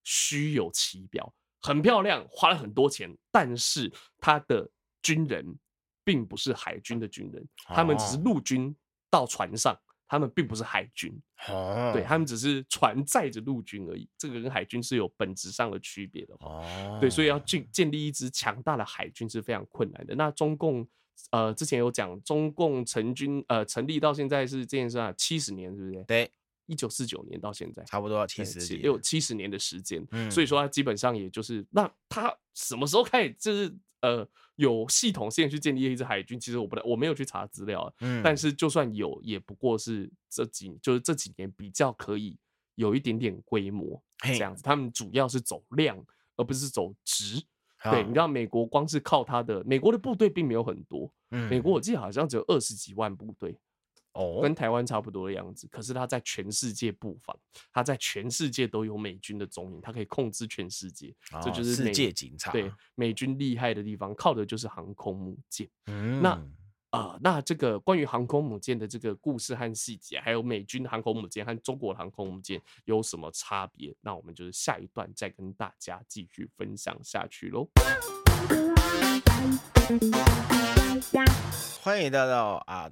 [0.03, 4.69] 虚有其表，很漂亮，花了很多钱，但是他的
[5.01, 5.57] 军人
[6.03, 8.75] 并不是海军的军人，他们只是陆军
[9.09, 9.75] 到船上。
[10.11, 11.09] 他们并不是海军，
[11.47, 14.05] 哦、对他们只是船载着陆军而已。
[14.17, 16.35] 这个跟海军是有本质上的区别的。
[16.41, 20.13] 哦，对，所以要建建立一支强大的海军是非常困难的。
[20.13, 20.85] 那中共
[21.29, 26.03] 呃之前有讲，中共成军呃成立到现在是这件事啊，七十年是不是？
[26.03, 26.29] 对，
[26.65, 30.05] 一九四九年到现在差不多七十年，也有七十年的时间。
[30.11, 34.27] 嗯，所以说他基本上也就是那他什么时候开始就是呃。
[34.57, 42.37] 有系统性去建立一支海军，其实我不我没有去查资料，嗯，但是就算有，也不过是这几就是这几年比较可以
[42.75, 44.61] 有一点点规模这样子。
[44.61, 45.97] 他们主要是走量，
[46.35, 47.41] 而不是走值。
[47.85, 53.57] 对，你知道美国光是靠他的美国的部队并没有很多，美国我记得好像只有二十几万部队。
[54.13, 57.37] 哦，跟台湾差不多的样子，可是他在全世界布防，
[57.71, 62.51] 他在全世界都有美军的踪影，他可以控制全世界，哦、这就是世界警察。
[62.51, 65.69] 对，美军厉害的地方，靠的就是航空母舰。
[65.85, 66.29] 嗯，那
[66.89, 73.95] 啊、呃，那这个关于航空母舰的这个故事和细节，还有美军航空母舰和中国航空母舰有什么差别？
[74.01, 77.69] 那我们就是下一段再跟大家继续分享下去喽。
[81.81, 82.89] 欢迎来到啊，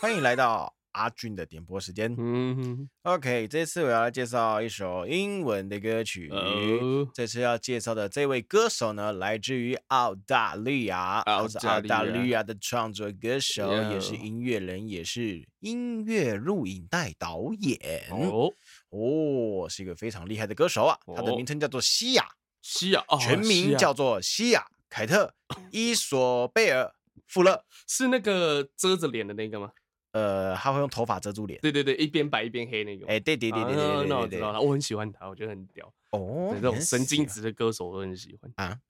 [0.00, 2.12] 欢迎来到阿俊的点播时间。
[2.18, 6.30] 嗯哼，OK，这次我要来介绍一首英文的歌曲。
[6.30, 11.46] 呃、这次要介绍的这位歌手呢，来自于澳大利亚，澳
[11.86, 17.78] 大利亚的创作歌手，也是音乐人，也是音乐录影带导演。
[18.10, 18.50] 哦，
[18.88, 20.98] 哦，是一个非常厉害的歌手啊！
[21.14, 22.26] 他的名称叫做西亚，
[22.62, 25.34] 西亚，哦、全名叫做西亚凯特
[25.70, 26.94] 伊索贝尔。
[27.28, 29.70] 富勒是那个遮着脸的那个吗？
[30.12, 31.60] 呃，他会用头发遮住脸。
[31.60, 33.06] 对对对，一边白一边黑那个。
[33.06, 35.92] 哎，对对对对对对，那我知道了，我很喜欢他，我觉得很屌。
[36.10, 38.80] 哦，这种神经质的歌手我都很喜欢啊。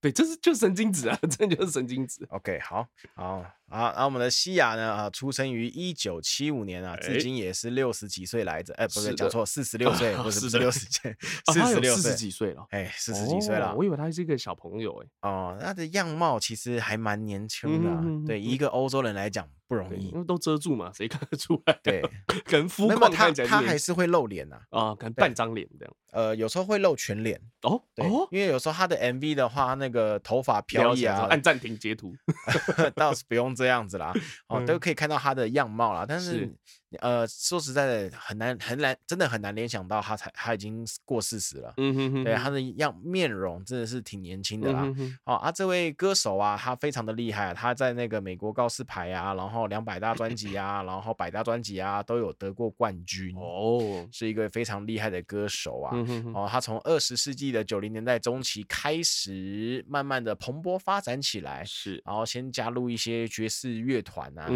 [0.00, 2.26] 对，这是就神经质啊， 真的就是神经质。
[2.30, 8.72] OK，好，好，好，然后我们的西雅呢，啊，出生于一九七五年啊，至今也是六十几岁来着。
[8.74, 11.14] 哎，不对，讲错，四十六岁， 不是不是六十岁，
[11.52, 12.66] 四十六岁，四十几岁了。
[12.70, 15.28] 哎，四十几岁了，我以为他是一个小朋友哎。
[15.28, 21.78] 哦，他的样貌其实还蛮年轻的，对，一个欧洲人来讲不容易，因为都遮住嘛，谁看得出来？
[21.80, 22.02] 对，
[22.44, 25.94] 可能肤况看起来他还是会露脸呐，啊，可能半张脸这样。
[26.10, 32.12] 呃，有时候会露全脸哦，对，因为有时候他的 MV 的话，那个头发飘逸啊，按暂停截图，
[32.96, 34.12] 倒是不用这样子啦，
[34.48, 36.04] 哦，都可以看到他的样貌啦。
[36.08, 36.52] 但是，
[36.98, 41.72] 呃，说实在的，很难很难，真的很难联想到他才他已经过四十了。
[41.76, 44.92] 嗯哼哼，对，他的样面容真的是挺年轻的啦。
[45.24, 55.92] 哦啊，这位歌手啊，他非常的厉害，他在那个美国告示牌啊，然后两百大专辑啊，然后百大专辑啊，都有得过冠军哦，是一个非常厉害的歌手啊。
[55.94, 64.50] 嗯哼哦，他从二十世纪的九零年代中期开始，慢慢的蓬勃发展起来，是，然后先加入一些爵士乐团啊，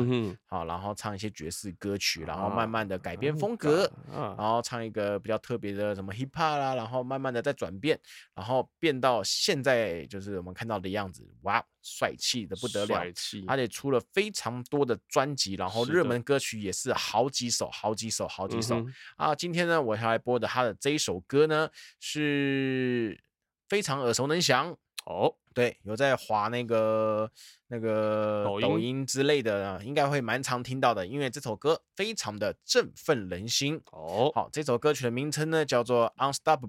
[0.47, 8.01] 好，然后唱一些爵士歌曲，然后慢慢的改变风格，然后唱一个比较特别的什么 hip hop 啦，然后慢慢的再转变，
[8.35, 13.05] 然后变到现在就是我们看到的样子，哇，帅气的不得了，
[13.47, 18.83] 而且出了非常多的专辑，然后热门歌曲也是好几首，好几首，好几首
[19.17, 19.35] 啊。
[19.35, 21.35] 今天呢，我要来播的他的这一首歌。
[21.35, 23.21] 歌呢是
[23.69, 24.71] 非常耳熟能详
[25.05, 27.31] 哦，对，有在滑那个
[27.69, 34.33] 那个抖音之类的，应该会蛮常听到的，因为这首歌非常的振奋人心哦。
[34.35, 36.69] 好，这首歌曲的名称呢叫做《Unstoppable》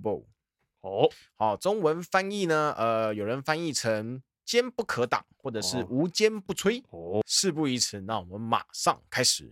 [0.82, 7.24] 哦，好，中文翻译呢，呃，有人翻译成“坚不可挡”或者是“无坚不摧”哦。
[7.26, 9.52] 事不宜迟，那我们马上开始。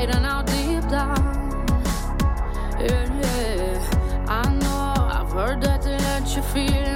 [0.00, 1.20] hiding out deep down.
[2.80, 4.24] Yeah, yeah.
[4.28, 6.89] I know I've heard that it lets you feel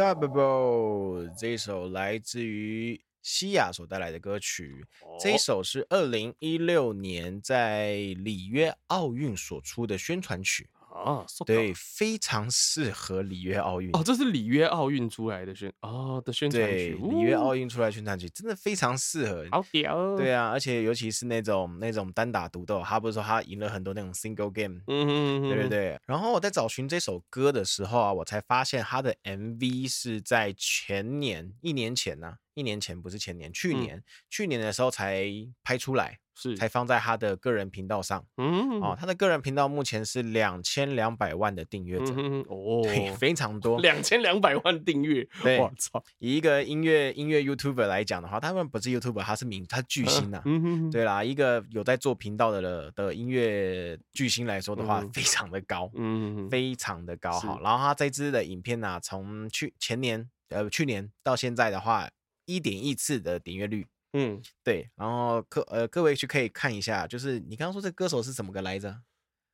[0.00, 4.82] Unstoppable 这一首来自于西亚所带来的歌曲，
[5.20, 10.70] 这一首是二零一六年在里约奥运所出的宣传曲。
[10.92, 14.02] 啊，对，非常适合里约奥运哦。
[14.04, 20.16] 这是里约奥运出来的宣哦的宣传曲，里约奥运出来宣传曲真的非常适合，好屌哦。
[20.16, 26.00] 对啊，而且尤其是那种那种单打独斗，他不是说他赢了很多那种 single game，嗯哼嗯哼，对对对。
[26.06, 35.26] 然后我在找寻这首歌的时候啊，我才发现他的 MV 是在前年一年前呢、啊，一年前不是前年，去年、嗯、去年的时候才
[35.62, 36.18] 拍出来。
[36.32, 62.08] 是才放在他的个人频道上，嗯，哦，他的个人频道目前是两千两百万的订阅者，嗯，哦，对，非常多，两千两百万订阅，对，我操，以一个音乐音乐 YouTuber 来讲的话，他们不是 YouTuber，他是名，他是巨星呐、啊，嗯对啦，一个有在做频道的的音乐巨星来说的话，嗯、非常的高，嗯，非常的高好，然后他这支的影片呢、啊，从去前年呃去年到现在的话，
[62.54, 63.86] 一点一次的点阅率。
[64.12, 69.02] 嗯，对，然后各呃各位去可以看一下，就是你刚刚说这歌手是什么个来着？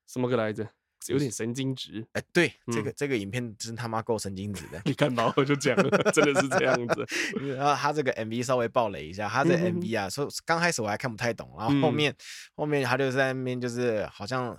[0.06, 0.66] 什么个来着？
[1.08, 2.04] 有点神经质。
[2.14, 4.80] 哎，对，嗯、这个这个影片真他妈够神经质的。
[4.86, 7.06] 你看吧，我就讲了，真的是这样子。
[7.54, 12.16] 然后他这个 MV 稍微爆雷一下，他这 MV 啊，说、嗯、刚开始我还看不太懂，然后后面、嗯、
[12.56, 14.56] 后面他就在那边就是好像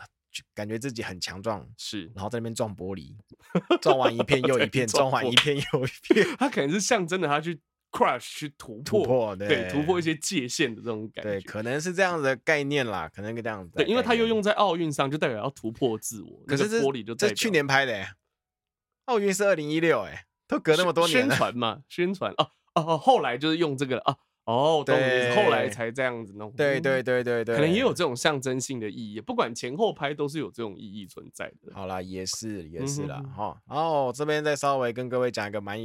[0.54, 3.16] 感觉自己很强壮，是，然后在那边撞玻璃，
[3.82, 6.38] 撞完一片又一片， 撞完一片又一片。
[6.38, 7.60] 他可能是象征着他去。
[7.98, 16.44] Crush 去突破，突破对，对，突破一些界限的这种感觉，对，可能是这样子的概念啦，可能个这样子，对，因为他又用在奥运上，就代表要突破自我。
[16.46, 18.06] 可是这玻璃就这去年拍的，
[19.06, 24.16] 奥运是二零一六，哎，都隔那么多年，宣传嘛，宣传哦哦，后来就是用这个啊。
[24.46, 26.50] 哦，对，后来才这样子弄。
[26.54, 31.74] 对对对对对，可能也有这种象征性的意义，不管前后拍都是有这种意义存在的。
[31.74, 33.62] 好啦，也是也是啦，哈。
[33.68, 35.78] 然后这边再稍微跟各位讲一个蛮，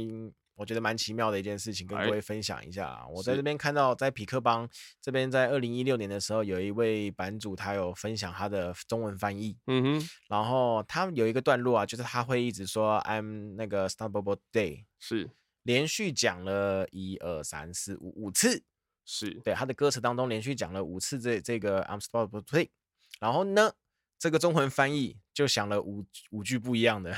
[0.55, 3.05] 我觉得蛮奇妙的一件事情，跟各位分享一下。
[3.09, 4.69] 我在这边看到，在匹克邦
[5.01, 9.57] 这边，在二零一六年的时候，有一位版主，他有分享他的中文翻译。
[9.67, 10.09] 嗯哼。
[10.27, 15.29] 然后他有一个段落啊，就是他会一直说 “I'm 那个 Unstoppable Day”，是。
[15.63, 18.63] 连续讲了一二三四五五次，
[19.05, 22.69] 是对他的歌词当中连续讲了五次这这个 Unstoppable Day，
[23.21, 23.73] 然后呢，
[24.19, 27.15] 这个中文翻译就想了五五句不一样的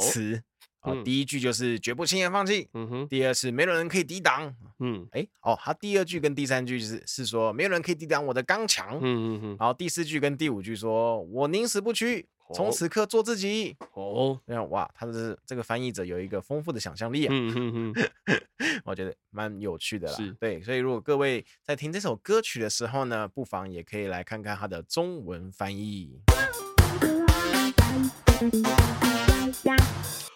[0.00, 0.42] 词
[0.80, 12.26] 啊，第一句就是绝不轻言放弃，嗯哼，第二是没有人可以抵挡，嗯，哎，哦，他第二句跟第三句是是说没有人可以抵挡我的刚强，嗯嗯嗯，然后第四句跟第五句说我宁死不屈。
[12.54, 13.76] 从此刻做自己。
[13.92, 18.10] 哦，那样哇，他的这个翻译者有一个丰富的想象力啊，嗯嗯嗯，
[18.86, 20.16] 我觉得蛮有趣的啦。
[20.16, 20.32] 是。
[20.40, 26.22] 对，所以如果各位在听这首歌曲的时候呢，不妨也可以来看看它的中文翻译。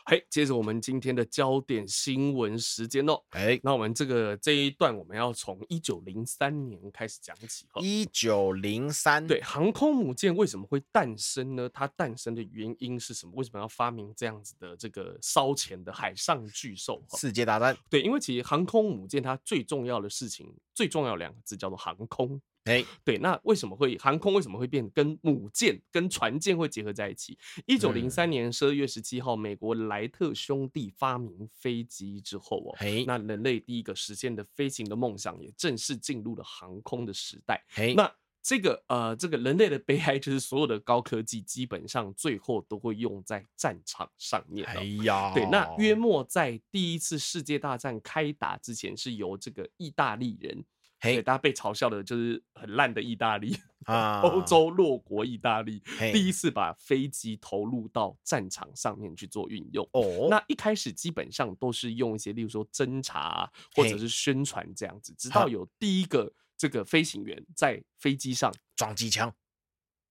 [0.04, 3.22] 嘿，接着我们今天的焦点新闻时间哦。
[3.30, 7.66] 哎，那我们这个这一段我们要从一九零三年开始讲起。
[7.80, 11.70] 一九零三，对，航空母舰为什么会诞生呢？
[11.72, 13.32] 它诞生的原因是什么？
[13.36, 17.00] 为什么要发明这样子的这个烧钱的海上巨兽？
[17.16, 17.76] 世界大战。
[17.88, 22.40] 对，因为其实航空母舰它最重要的事情，最重要两个字叫做航空。
[22.64, 27.36] 哎对，那为什么会航空为什么会变跟母舰跟船舰会结合在一起？
[27.66, 37.64] 一九零三年十二月十七号，嗯、美国莱特兄弟发明飞机之后哦，嘿，那人类第一个实现的飞行的梦想也正式进入了航空的时代。
[37.68, 38.08] 嘿，那
[38.40, 44.64] 这个呃，这个人类的悲哀就是所有的高科技基本上最后都会用在战场上面。
[44.66, 50.64] 哎呀，对，那约莫在第一次世界大战开打之前，是由这个意大利人。
[51.02, 55.82] 对，大家被嘲笑的就是很烂的意大利 啊，欧洲弱国意大利
[56.12, 59.84] 第一次把飞机投入到战场上面去做运用。
[59.92, 69.34] 哦，那一开始基本上都是用一些，例如说侦察或者是宣传这样子，直到有第一个这个飞行员在飞机上装机枪，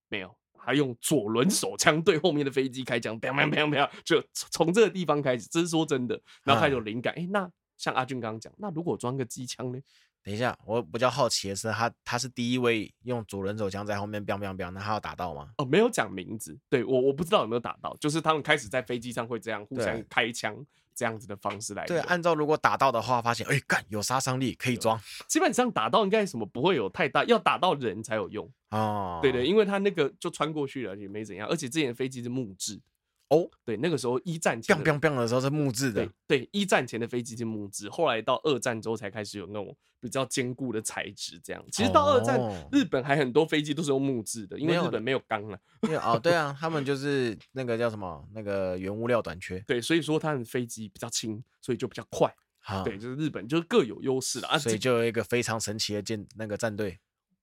[0.10, 7.14] 没有，他用左轮手枪对后面的飞机开枪，砰砰砰砰，就从这个地方开始，这是说真的，然后开始有灵感。
[7.14, 9.80] 哎，那像阿俊刚刚讲，那如果装个机枪呢？
[10.24, 15.50] 等一下，我比较好奇的是，他他是第一位用左轮手枪在后面 biang biang biang，那他要打到吗？
[15.58, 20.56] 哦，没有讲名字，对，我我不知道有没有打到，就是他们开始在飞机上会这样互相开枪
[20.94, 21.86] 这样子的方式来。
[21.86, 25.02] 对，按照如果打到的话，发现哎干有杀伤力，可以装。
[25.28, 29.20] 基本上打到应该什么不会有太大，要打到人才有用哦。
[29.24, 32.80] 对对，因为他那个就穿过去了也没怎样，而且之前飞机是木质。
[33.32, 36.06] 哦，对，那个时候一战前，biang biang biang 的时候是木质的。
[36.28, 41.40] 对，对，一战前的飞机是木质，后来到二战之后才开始有那种比较坚固的材质。
[41.42, 45.58] 这样，其实到二战，哦、日本还很多飞机都是用木质的，因为日本没有钢了。
[46.04, 49.58] 哦，对啊， 他们就是那个叫什么，那个原物料短缺。
[49.62, 52.30] 对，所以说他们飞机比较轻，所以就比较快。
[52.60, 57.00] 好对，就是日本就是各有优势啊，所以就有一个非常神奇的舰那个战队。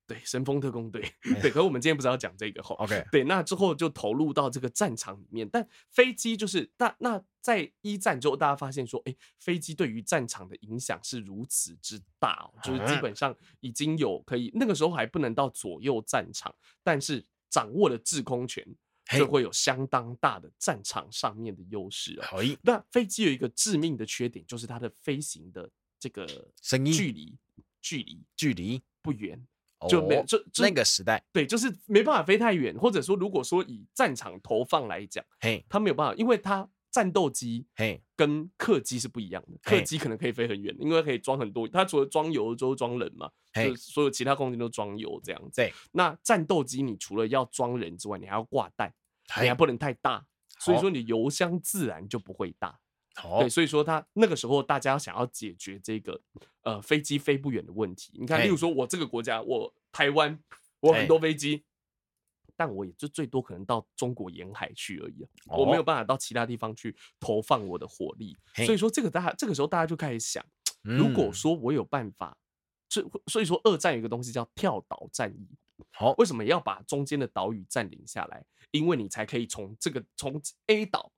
[0.09, 1.02] 对，神风特工队，
[1.42, 18.66] 对，可是我们今天不是要讲这个哈，OK，对，那之后就投入到这个战场里面，但飞机就是大，那在一战之后，大家发现说，哎，飞机对于战场的影响是如此之大，就是基本上已经有可以，那个时候还不能到左右战场，但是掌握了制空权，
[19.11, 22.28] 就会有相当大的战场上面的优势啊。
[22.30, 25.68] 可以，那飞机有一个致命的缺点，就是它的飞行的
[26.00, 26.26] 这个
[26.62, 27.38] 声音距离，
[27.82, 29.46] 距离，距离不远。
[29.86, 45.62] 就没有就，就那个时代，对，就是没办法飞太远，或者说，如果说以战场投放来讲，嘿，它没有办法，因为它战斗机，嘿，跟客机是不一样的，客机可能可以飞很远，因为可以装很多，它除了装油之后装人嘛，就所有其他空间都装油这样子。
[45.62, 48.92] 对，那战斗机你除了要装人之外，你还要挂弹，
[49.40, 50.26] 你还不能太大，
[50.58, 52.80] 所以说你油箱自然就不会大。
[53.40, 56.20] 对，所以说他那个时候大家想要解决这个
[56.62, 58.12] 呃飞机飞不远的问题。
[58.18, 60.38] 你看，例如说我这个国家，我台湾，
[60.80, 61.64] 我很多飞机，
[62.56, 68.36] 但我也就最多可能到中国沿海去而已啊，我没有办法到其他地方去投放我的火力。
[68.64, 70.44] 所以说这个大家这个时候大家就开始想，
[70.82, 72.36] 如果说我有办法，
[72.88, 75.48] 所所以说二战有一个东西叫跳岛战役。
[75.90, 78.44] 好，为什么要把中间的岛屿占领下来？
[78.70, 81.10] 因为你才可以从这个从 A 岛。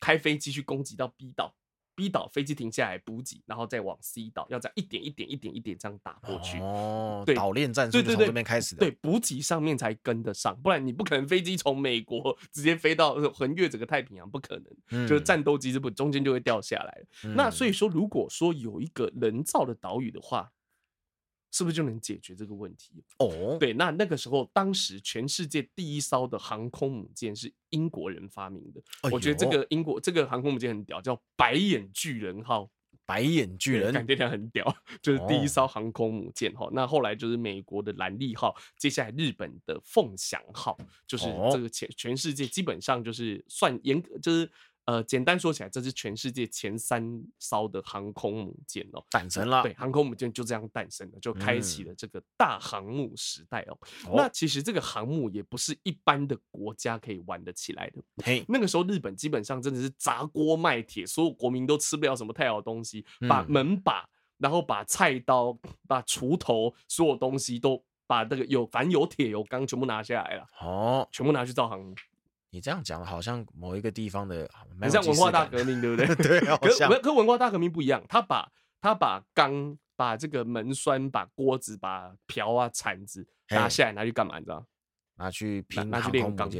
[0.00, 1.54] 开飞机去攻击到 B 岛
[1.94, 6.58] ，B 岛飞机停下来补给，然后再往 C 岛，要这样一点一点一点一点这样打过去。
[6.58, 8.80] 哦，对，岛链战术就从这边开始的。
[8.80, 14.64] 对，补给上面才跟得上，不然你不可能飞机从美国 直接飞到横越整个太平洋，不可能。
[14.90, 17.04] 嗯、就是战斗机这不中间就会掉下来。
[17.24, 20.52] 嗯、那所以说，如果说有一个人造的岛屿的话，
[21.50, 23.02] 是不是就能解决这个问题？
[23.18, 28.80] 哦，对，那那个时候，当时全世界第一艘的航空母舰是英国人发明的。
[29.02, 32.70] 哎、我觉得这个英国这个航空母舰很屌，叫白眼巨人号。
[33.06, 34.62] 白眼巨人，感觉它很屌，
[35.00, 36.66] 就是第一艘航空母舰哈。
[36.66, 40.76] 哦、那后来就是美国的兰利号，接下来日本的凤翔号，
[41.06, 44.50] 就是这个全全世界基本上就是算严格就是。
[44.88, 49.62] 呃，简单说起来，这是全世界前三艘的航空母舰哦，诞生了。
[49.62, 53.78] 对，航空母舰就这样诞生了，就开启了这个大航母时代哦。
[54.06, 58.02] 嗯、那其实这个航母也不是一般的国家可以玩得起来的。
[58.24, 64.08] 嘿，那个时候日本基本上真的是砸锅卖铁，所有国民都吃不了什么太好东西，把门把，
[64.38, 70.46] 然后把菜刀、把锄头，所有东西都把那个有反有铁有钢全部拿下来了。
[70.62, 71.94] 哦，全部拿去造航母。
[72.50, 74.48] 你这样讲，好像某一个地方的，
[74.80, 76.06] 很像文化大革命，对不对？
[76.16, 84.38] 对，可是跟文化大革命不一样，他把他把钢、把这个门栓、把锅子、把瓢啊、铲子拿下来，拿去干嘛？
[84.38, 84.66] 你知道？
[85.16, 86.50] 拿去拼，拿去练钢，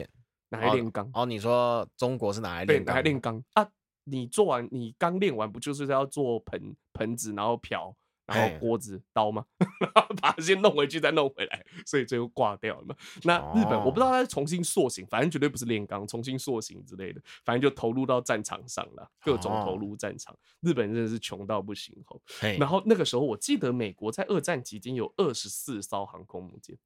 [0.48, 1.08] 拿来练钢。
[1.14, 2.94] 哦，你说中国是拿来炼钢？
[2.94, 3.66] 拿来练钢啊！
[4.04, 7.94] 你做完，你刚练完，不就是要做盆盆子，然后瓢？
[8.28, 9.44] 然后锅子刀吗？
[9.80, 12.94] 然后把它先弄回去，再弄回来，所以最后挂掉了嘛。
[13.24, 20.36] 那日本我不知道他是重新塑形，反正绝对不是炼钢，重新塑形之类的，反正就投入到战场上了，各种投入战场。
[20.60, 22.20] 日本真的是穷到不行吼。
[22.58, 26.76] 然后那个时候我记得美国在二战期间有二十四艘航空母舰。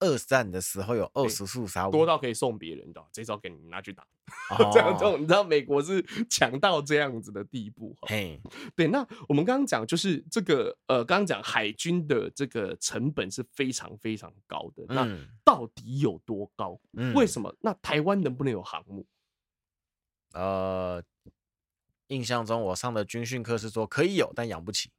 [0.00, 4.02] 二战的时候有二十四艘，多到可以送别人的，这艘给你拿去打。
[4.50, 7.96] 哦、 这样这种，你知道美国是强到这样子的地步。
[8.02, 8.40] 嘿，
[8.74, 14.84] 对，那我们刚刚讲就是这个呃，刚刚讲海军的这个成本是非常非常高的。
[14.88, 16.80] 嗯、那到底有多高？
[16.92, 17.54] 嗯、为什么？
[17.60, 19.06] 那台湾能不能有航母？
[20.32, 21.02] 呃，
[22.06, 24.90] 印象中我上的军训课是说可以有，但养不起。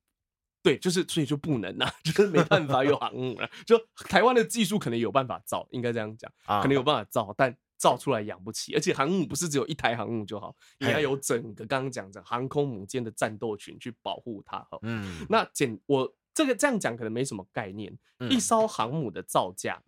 [0.64, 3.50] 对，就是所以就不能啊， 就是没办法有航母了。
[3.66, 8.76] 就台湾的技术可能有办法造，应该这样讲，可能有办法造，但造出来养不起。
[8.76, 14.60] 而且航母不是只有一台航母就好，你要有整个刚刚讲的航空母舰的战斗群去保护它。
[14.70, 17.98] 哈，嗯，那简我这个这样讲可能没什么概念。
[18.30, 19.82] 一艘航母的造价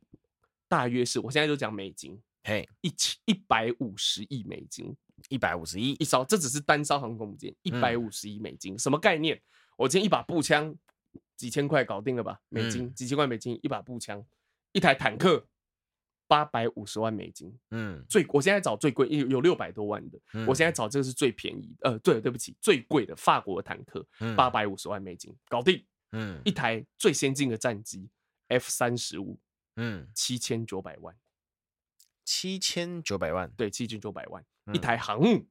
[0.68, 4.96] 大约是我现在就讲美金，嘿，一千一百五十亿美金，
[5.30, 9.40] 一百五十亿一艘，这只是单艘航空母舰，一百五十亿美金，什么概念？
[9.78, 10.76] 我今天一把步枪，
[11.36, 12.40] 几千块搞定了吧？
[12.50, 14.24] 美金、嗯、几千块美金，一把步枪，
[14.72, 15.48] 一台坦克，
[16.28, 17.58] 八百五十万美金。
[17.72, 21.90] 嗯，最我现在找最贵有有六百多万的，嗯、我现在找这个是最便宜的。
[21.90, 24.06] 呃，对，对不起，最贵的法国的坦克，
[24.36, 25.84] 八百五十万美金搞定。
[26.12, 28.08] 嗯，一台最先进的战机
[28.48, 29.40] F 三十五，
[29.78, 31.16] 嗯，七千九百万，
[32.24, 35.48] 七千九百万，对，七千九百万，嗯、一台航母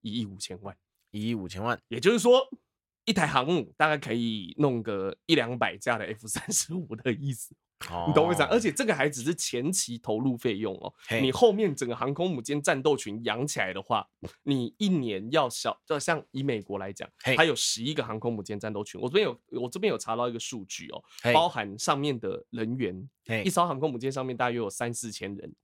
[0.00, 0.74] 一亿五千万，
[1.10, 2.48] 一亿五千万，也就是说。
[3.06, 7.54] 一台航母大概可以弄个一两百架的 F 三十五的意思，
[8.08, 8.42] 你懂我意思？
[8.42, 10.92] 而且这个还只是前期投入费用哦，
[11.22, 14.04] 你后面整个航空母舰战斗群养起来的话，
[14.42, 19.00] 你一年要小，就像以美国来讲，它有十一个航空母舰战斗群。
[19.00, 21.00] 我这边有，我这边有查到一个数据哦，
[21.32, 23.08] 包含上面的人员，
[23.44, 25.54] 一艘航空母舰上面大约有三四千人。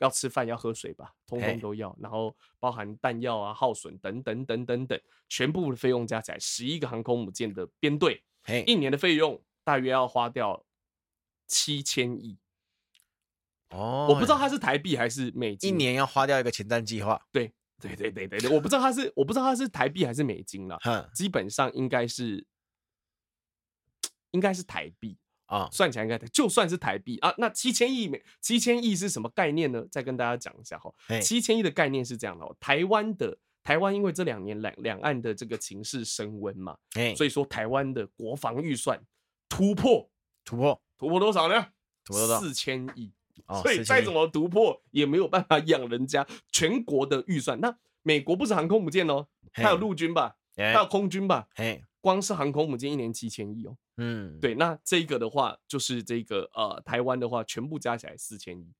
[0.00, 8.24] 要吃饭要喝水吧，通通都要，然后包含弹药啊、耗损等等等等等，全部的费用加起来，十一个航空母舰的编队，
[8.66, 10.66] 一年的费用大约要花掉
[11.46, 12.38] 七千亿。
[13.68, 15.70] 哦，我不知道它是台币还是美金。
[15.70, 17.24] 一年要花掉一个前瞻计划。
[17.30, 20.78] 对对对对对对，我不知道它是我不知道它是台币还是美金了，
[21.14, 22.44] 基本上应该是
[24.32, 25.16] 应该是台币。
[25.50, 29.84] 啊，算起来应该就算是台币啊，那七千亿美七千亿是什么概念呢？
[29.90, 36.76] 再跟大家讲一下哈，七千亿的概念是这样的哦，台湾的台湾因为这两年两两岸的这个情势升温嘛，
[37.16, 39.02] 所以说台湾的国防预算
[39.48, 40.08] 突破
[40.44, 41.66] 突破突破多少呢？
[42.04, 42.38] 突破？
[42.38, 43.12] 四千亿，
[43.62, 47.60] 所以再怎么突破也没有办法养人家全国的预算。
[47.60, 50.36] 那美国不是航空母舰哦，它有陆军吧，
[50.72, 51.48] 它有空军吧，
[52.00, 53.76] 光是航空母舰一年七千亿哦。
[53.96, 58.72] 嗯，对，那这个的话就是这个呃，台湾的话全部加起来四千亿，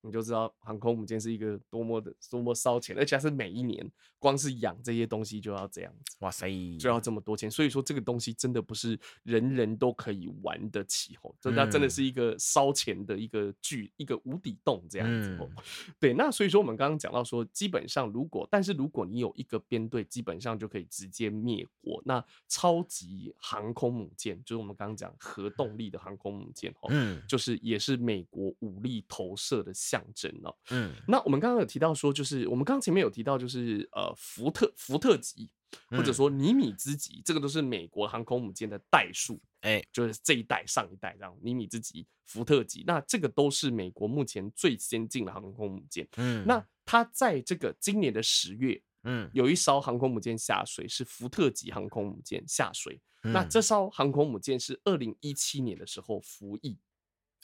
[0.00, 7.50] 你就知道航空母舰是一个多么的多么烧钱，而且是每一年光是养这些东西就要这样子，哇塞，就要这么多钱。
[7.50, 15.50] 所以说这个东西真的不是人人都可以玩得起哦，这它真的是一个烧钱的一个巨一个无底洞这样子哦。
[15.98, 22.00] 对，那所以说我们刚刚讲到说，基本上如果但是如果你有一个编队，基本上就可以直接灭国。
[22.04, 29.72] 那超级航空母舰就是我们刚刚讲核动力的航空母舰哦，嗯，就是也是美国武力投射的。
[29.88, 35.50] 象征哦，嗯，那我们刚刚有提到说，就是我们刚刚前面有提到，就是呃，福特福特级
[35.90, 46.06] 或者说尼米兹级，这个都是美国航空母舰的代数，哎，就是这一代、上一代这样，尼米兹级、福特级，那这个都是美国目前最先进的航空母舰。
[46.16, 53.00] 嗯，那它在这个今年的十月，嗯，有一艘航空母舰下水，是福特级航空母舰下水。
[53.20, 56.78] 那这艘航空母舰是二零一七年的时候服役。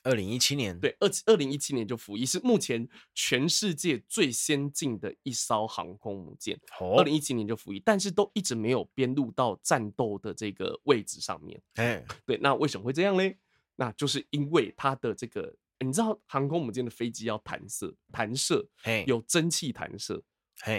[0.04, 6.60] 二零一七年，对，二二零一七年就服役，是目前全世界最先进的一艘航空母舰。
[6.78, 11.60] 二零一七年就服役，但是都一直没有编入到战斗的这个位置上面。
[11.76, 13.38] 哎，对，那为什么会这样嘞？
[13.76, 18.64] 那就是因为它的这个，你知道航空母舰的飞机要弹射，弹射，
[19.06, 20.22] 有蒸汽弹射，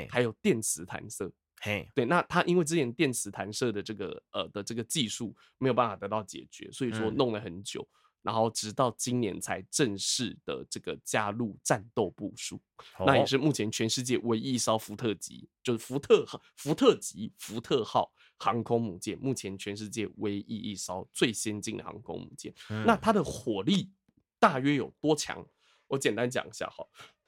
[0.07, 7.85] 还有电磁弹射，嘿对，那它因为之前电磁弹射的这个呃的这个技术没有办法得到解决，所以说弄了很久。
[8.25, 12.59] 然后直到今年才正式的这个加入战斗部署，
[13.05, 22.51] 那也是目前全世界唯一一艘福特级，就是福特福特级福特号航空母舰，目前全世界唯一一艘最先进的航空母舰。
[22.67, 23.91] 那它的火力
[24.39, 25.45] 大约有多强？
[25.85, 26.83] 我简单讲一下哈，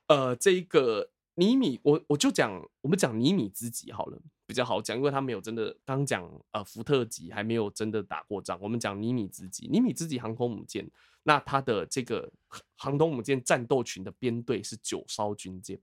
[0.07, 4.19] 呃，这一个尼米，我我就讲，我们讲尼米兹级好了。
[4.47, 8.57] 比较好讲，因为他没有真的刚讲呃福特级还没有真的打过仗。
[8.61, 10.89] 我们讲尼米兹级，尼米兹级航空母舰，
[11.23, 12.31] 那它的这个
[12.77, 15.77] 航空母舰战斗群的编队是九艘军舰。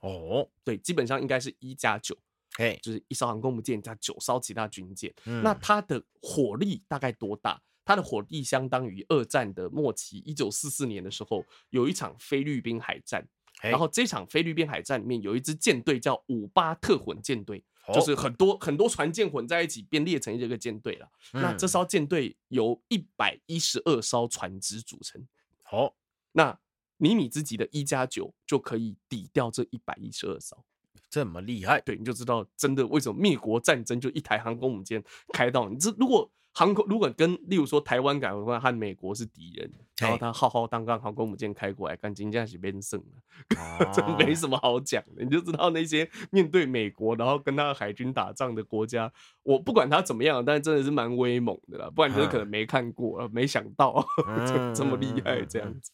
[0.00, 2.14] 哦，对，基本上应该是一加九，
[2.58, 5.12] 哎，就是一艘航空母舰加九艘其他军舰。
[5.24, 7.62] 嗯、那它的火力大概多大？
[7.84, 13.26] 它的火力相当于二战的末期，一九四四年的时候有一场菲律宾海战，
[13.62, 17.64] 然后这场菲律宾海战里面有一支舰队叫五八特混舰队。
[17.92, 21.08] 就是很多很多船舰混在一起编列成一个舰队了。
[21.32, 25.26] 那这艘舰队由一百一十二艘船只组成。
[25.62, 25.94] 好，
[26.32, 26.58] 那
[26.98, 30.64] 尼米兹级的一加九就可以抵掉这一百一十二艘，
[31.08, 31.80] 这么厉害？
[31.80, 35.02] 对，你就知道真的为什么灭国战争就一台航空母舰
[35.32, 36.30] 开到你这如果。
[36.54, 45.24] 航空如果跟例如说台湾改的话，和美国是敌人，然后他浩浩荡荡航空母舰开过来，感觉这样是变胜了，这没什么好讲的。
[45.24, 49.10] 你就知道那些面对美国，然后跟他海军打仗的国家，
[49.42, 51.88] 我不管他怎么样，但是真的是蛮威猛的啦。
[51.88, 54.04] 不然就是可能没看过，没想到
[54.46, 55.90] 这这么厉害这样子。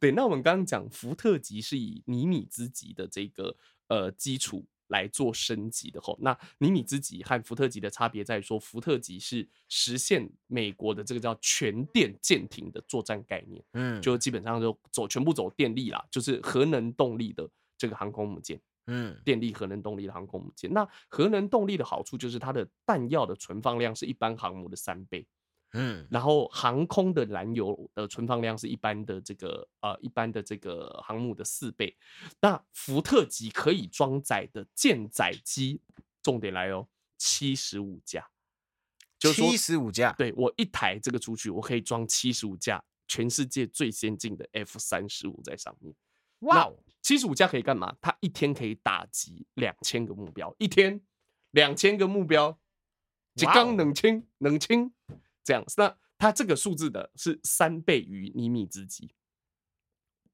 [0.00, 4.66] 对，那我们刚刚讲福特级是以尼米兹级的这个呃基础。
[4.92, 20.72] 来做升级的吼，那尼米兹级和福特级的差别在于说，福特级是实现美国的这个叫全电舰艇的作战概念，嗯，就基本上就走全部走电力啦，就是核能动力的这个航空母舰，嗯，电力核能动力的航空母舰。
[20.72, 25.26] 那核能动力的好处就是它的弹药的存放量是一般航母的三倍。
[25.72, 31.96] 嗯，然后航空的燃油的存放量是一般的这个呃一般的这个航母的四倍。
[32.40, 35.80] 那福特级可以装载的舰载机，
[36.22, 38.28] 重点来哦，七十五架，
[39.18, 45.94] 七十五架，对，我一台这个出去，我可以装七十五架全世界最先进的 F 三十五在上面。
[46.40, 46.70] 哇，
[47.00, 47.96] 七十五架可以干嘛？
[48.00, 51.00] 它一天可以打击两千个目标，一天
[51.52, 52.58] 两千个目标，
[53.36, 54.92] 一缸冷清冷清。
[55.44, 59.14] 这样，那它这个数字的是三倍于尼米兹级，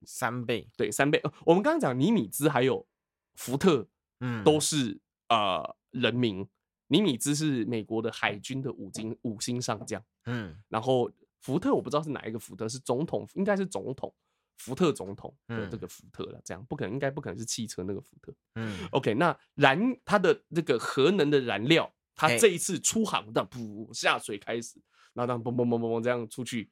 [0.04, 1.22] 三倍，对，三倍。
[1.46, 2.86] 我们刚刚讲尼米兹还有
[3.34, 3.88] 福特，
[4.20, 6.48] 嗯，都是呃人名。
[6.90, 14.14] 尼米兹是美国的海军的五星五星上将，嗯，然后福特我不知道是哪一个福特，是总统，应该是总统
[14.56, 16.40] 福特总统的这个福特了。
[16.44, 18.34] 这样不可能，应该不可能是汽车那个福特。
[18.54, 24.80] 嗯，OK，那燃它的这个核能的燃料，它这一次出航的不下水开始。
[25.18, 26.70] 然后当嘣嘣嘣嘣嘣这样出去，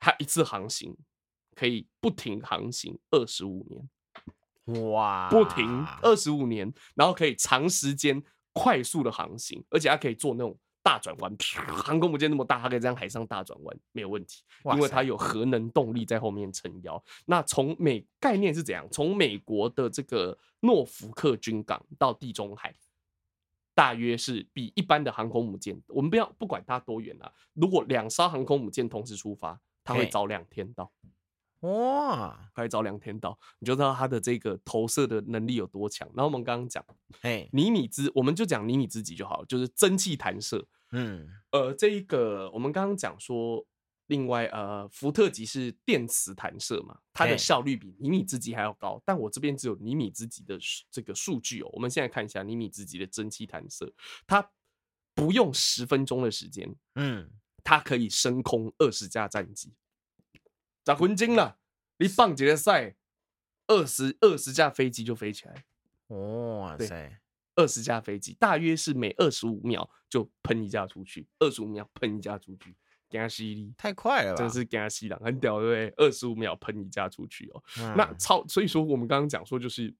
[0.00, 0.92] 它一次航行
[1.54, 5.28] 可以不停航行二十五年，哇！
[5.30, 8.20] 不停二十五年，然后可以长时间
[8.52, 11.32] 快速的航行，而且它可以做那种大转弯。
[11.68, 14.42] 航空母舰那么大，它可以这样海上大转弯没有问题，
[14.74, 17.00] 因为它有核能动力在后面撑腰。
[17.26, 18.84] 那从美概念是怎样？
[18.90, 22.74] 从美国的这个诺福克军港到地中海。
[23.76, 27.30] 大约是比一般的航空母舰，我们不要不管它多远啊。
[27.52, 30.90] 如果两艘航空母舰同时出发，它会早两天到。
[31.60, 36.08] 哇，快早两天到，你就知道它的这个投射的能力有多强。
[36.14, 36.82] 然后我们刚刚讲，
[37.20, 40.66] 哎，尼米兹，我们就讲尼米兹级就好了，就是蒸汽弹射。
[40.92, 43.62] 嗯，呃，这一个我们刚刚讲说，
[44.06, 49.02] 另外呃，福特级是电磁弹射嘛，它的效率比尼米兹级还要高。
[49.04, 50.58] 但我这边只有尼米兹级的
[50.90, 51.70] 这个数据哦。
[51.72, 53.92] 我们现在看一下尼米兹级的蒸汽弹射，
[54.26, 54.50] 它
[55.14, 57.30] 不用十分钟的时间，嗯，
[57.64, 59.74] 它可以升空二十架战机。
[60.84, 61.58] 咋魂精了？
[61.98, 62.96] 你棒几个赛，
[63.66, 65.64] 二十二十架飞机就飞起来。
[66.08, 67.20] 哇塞！
[67.56, 72.76] 二十架飞机大约是每二十五秒就喷一架出去，二十五秒喷一架出去，
[73.08, 74.38] 加西利太快了吧？
[74.38, 75.94] 真是加西郎很屌，对不对？
[75.96, 79.94] 二十五秒喷一架出去哦，嗯、那超所以说我们刚刚讲说就是。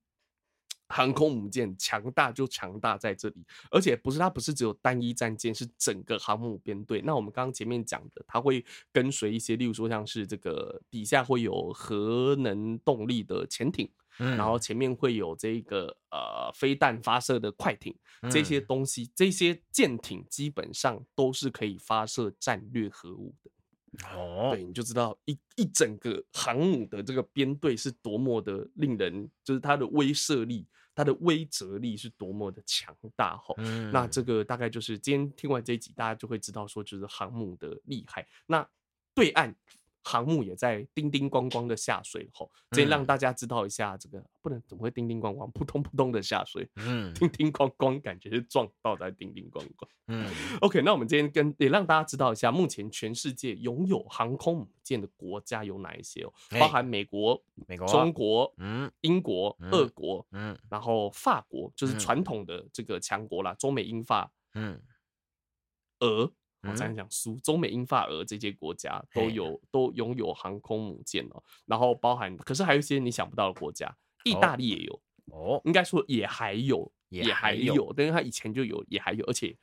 [0.89, 7.01] 航空母舰强大就强大在这里，而且不是它不是只有单一战舰，是整个航母编队。
[7.01, 17.95] 那我们刚刚前面讲的，它会跟随一些，例如说像是这个底下会有核能动力的潜艇，嗯、然后前面会有这个呃飞弹发射的快艇，
[18.31, 23.51] 这些东西，这些舰艇基本上都是可以发射战略核武的。
[24.15, 30.67] 哦，对，你就知道一一整个航母的这个编队是多么的令人，就是它的威慑力。
[30.93, 38.27] 它的威慑力是多么的强大哈，嗯、那这个大概就是今天听完这一集，大家就会知道说，就是航母的厉害。
[38.47, 38.67] 那
[39.13, 39.55] 对岸。
[40.07, 50.25] 航母也在叮叮咣咣的下水吼，这让大家知道一下，这个不能怎么会叮叮咣咣，扑通扑通的下水，嗯，叮叮咣咣，感觉是撞到在叮叮咣咣，嗯，
[50.61, 64.81] OK，那我们今天跟也让大家知道一下，目前全世界拥有航空母舰的国家有哪一些哦，包含美国、美国、中国、嗯、英国、俄国、嗯，然后法国就是传统的这个强国啦，中美英法，嗯，
[65.99, 66.31] 俄。
[66.63, 79.55] 我刚才讲苏、中美英法俄这些国家都有都拥有航空母舰哦，然后包含，可是还有一些你想不到的国家，意大利也有哦，应该说也还有，也还有，但是它以前就有，也还有，而且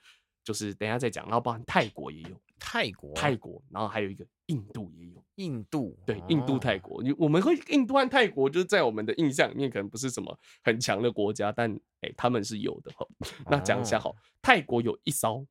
[0.44, 13.04] 就是等一下再讲，然后包含泰国也有，泰国泰国，然后还有一个印度也有，印度对，印度泰国，你我们会印度和泰国就是在我们的印象里面可能不是什么很强的国家，但哎他们是有的哈。
[13.50, 15.44] 那讲一下哈，泰国有一艘。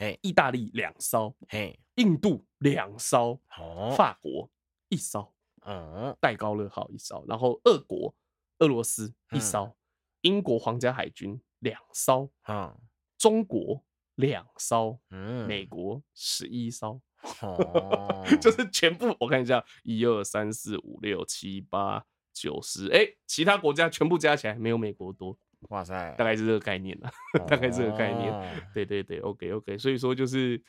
[0.00, 4.50] 嘿，意大利两艘，嘿，印度两艘，哦，法国
[4.88, 5.34] 一艘，
[5.66, 8.14] 嗯，戴高乐号一艘，然后俄国、
[8.60, 9.76] 俄罗斯一艘，
[10.22, 12.74] 英国皇家海军两艘，嗯，
[13.18, 13.84] 中国
[14.14, 17.02] 两艘，嗯，美国十一艘，
[17.42, 25.38] 哦， 就是全部我看一下，一二三四五六七八九十，哎，其他国家全部加起来没有美国多。
[25.68, 27.08] 哇塞，大概是这个概念了，
[27.38, 28.64] 哦、 大概是这个概念。
[28.72, 29.78] 对对对，OK OK。
[29.78, 30.60] 所以说就是，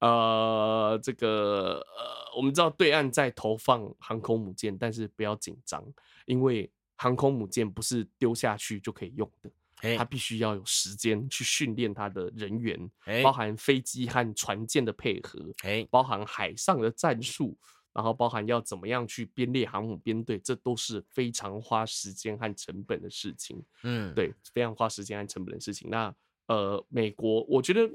[0.00, 5.84] 呃，这个呃，我们知道对岸在投放航空母舰，但是不要紧张，
[6.24, 9.50] 因为航空母舰不是丢下去就可以用的，
[9.82, 17.56] 欸、它必须要有时间去训练它的人员，欸、包含飞机和船舰的配合，欸、包含海上的战术。
[17.92, 23.60] 然后包含要怎么样去编列航母编队，这都是非常花时间和成本的事情。
[23.82, 25.90] 嗯，对，非常花时间和成本的事情。
[25.90, 26.14] 那
[26.46, 27.90] 呃，美国我觉得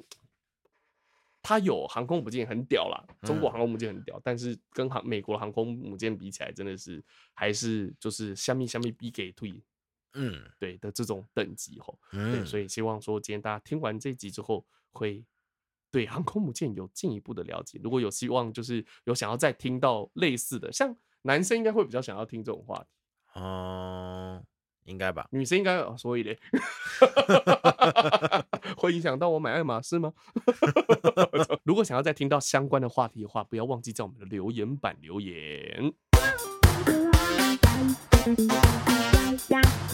[1.42, 9.54] 它有航空母舰很屌啦，中国航空母舰很屌，嗯、但是跟航美国航空母舰比起来，真的是还是就是虾米虾米比给退。
[10.16, 11.98] 嗯，对的这种等级吼。
[12.12, 15.24] 嗯，对，所以希望说今天大家听完这集之后会。
[15.94, 22.88] 对航空母舰有进一步的了解，如果有希望，就是有想要再听到类似的，像男生应该会比较想要听这种话题，
[23.36, 24.44] 嗯，
[24.86, 25.28] 应该吧？
[25.30, 26.40] 女生应该、哦、所以嘞，
[28.76, 30.12] 会影响到我买爱马仕吗？
[31.64, 35.94] 如果想要再听到相关的话题的话，不要忘记在我们的留言板留言。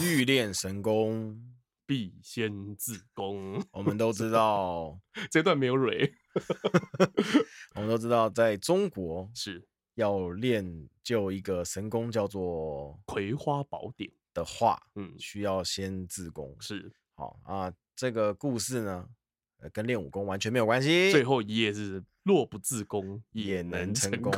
[0.00, 1.49] 欲练神功。
[1.90, 4.96] 必先自宫，我们都 知道
[5.28, 6.14] 这段没有蕊。
[7.74, 9.66] 我们都知道，在中国是
[9.96, 16.56] 要练就一个神功，叫做《葵花宝典》的话，嗯，需要先自宫。
[16.60, 19.08] 是，好啊，这个故事呢，
[19.72, 21.10] 跟练武功完全没有关系。
[21.10, 22.02] 最后一页是。
[22.22, 24.30] 若不自宫也能成功，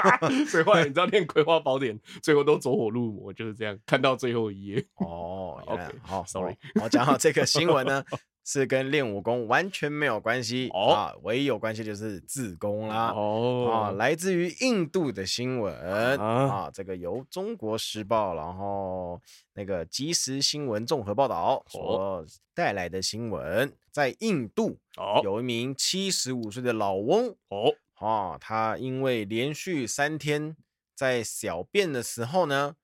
[0.48, 3.78] 所以后来你知道练葵花宝典最后都走火入魔，就是这样。
[3.84, 8.02] 看到最后一页哦， OK，好，Sorry，我讲好这个新闻呢
[8.46, 13.68] 是跟练武功完全没有关系啊，唯一有关系就是自宫啦哦。
[13.68, 15.74] 啊，来自于印度的新闻
[16.16, 19.20] 啊，这个由中国时报然后
[19.54, 22.24] 那个即时新闻综合报道所
[22.54, 23.70] 带来的新闻。
[23.90, 24.78] 在印度，
[25.24, 30.54] 有一名七十五岁的老翁哦，啊，他因为连续三天
[30.94, 32.76] 在小便的时候呢，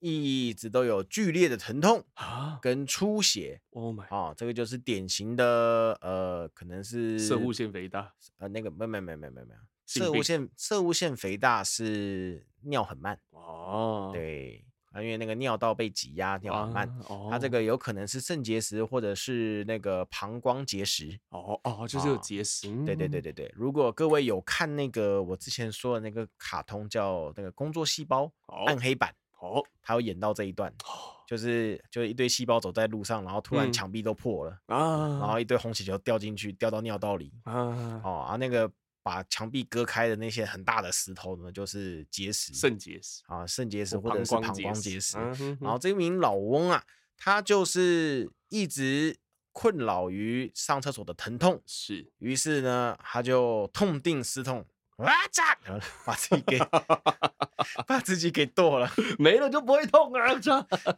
[0.00, 3.60] 一直都有剧烈的疼痛啊，跟出血。
[3.70, 4.04] Oh my！
[4.14, 8.12] 啊，这个就是典型的呃，可能是射物腺肥大。
[8.38, 13.20] 呃，那个没没没没没没有，摄护腺射物腺肥大是尿很慢。
[13.30, 14.64] 哦，对。
[14.92, 16.88] 啊，因为那个尿道被挤压，尿很慢。
[16.88, 21.16] 啊哦、它这个有可能是肾结石，或者是那个膀胱结石。
[21.28, 22.68] 哦哦，就是有结石。
[22.68, 23.52] 哦、对对对对对。
[23.54, 35.40] 如果各位有看那个我之前说的那个卡通叫那个工作细胞，哦、暗黑版，哦，他有演到这一段，哦、就是就是一堆细胞走在路上，然后突然墙壁都破了，啊，然后。
[35.40, 38.70] 一堆红血球掉进去，掉到尿道里，啊，哦，啊那个。
[39.02, 43.22] 把墙壁割开的那些很大的石头呢，就是结石，肾结石。
[43.28, 45.16] 啊，肾结石或者是膀胱结石。
[45.16, 45.38] 嗯、哼。
[45.38, 46.84] 哼然后这名老翁啊，
[47.16, 49.16] 他就是一直
[49.52, 54.66] 困扰于上厕所的疼痛，是，于是呢，他就痛定思痛，
[55.00, 56.58] 哇嚓，然后把自己给
[57.86, 60.34] 把自己给剁了，没了就不会痛啊，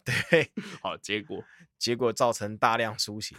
[0.04, 0.50] 对，
[0.82, 1.42] 好，结果。
[1.78, 3.34] 结果造成大量输血。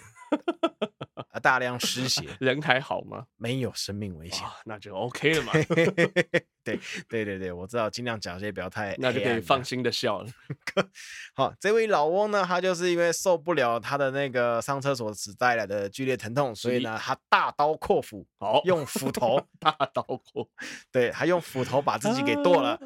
[1.33, 1.39] 啊！
[1.39, 3.25] 大量失血， 人还好吗？
[3.37, 5.51] 没有生命危险，那就 OK 了嘛。
[6.63, 6.79] 对
[7.09, 10.29] 对对对，我知道，尽量讲些不要太，那就可以放心的笑了。
[11.35, 20.47] 好，这位老翁呢，他就是因为受不了他的那个上厕所时带来的剧烈疼痛，所以呢，他大刀阔斧，好，用斧头大刀阔，
[20.91, 22.79] 对，他用斧头把自己给剁了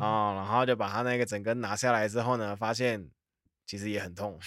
[0.00, 3.08] 啊，然后就把他那个整根拿下来之后呢，发现。
[3.66, 4.38] 其实也很痛，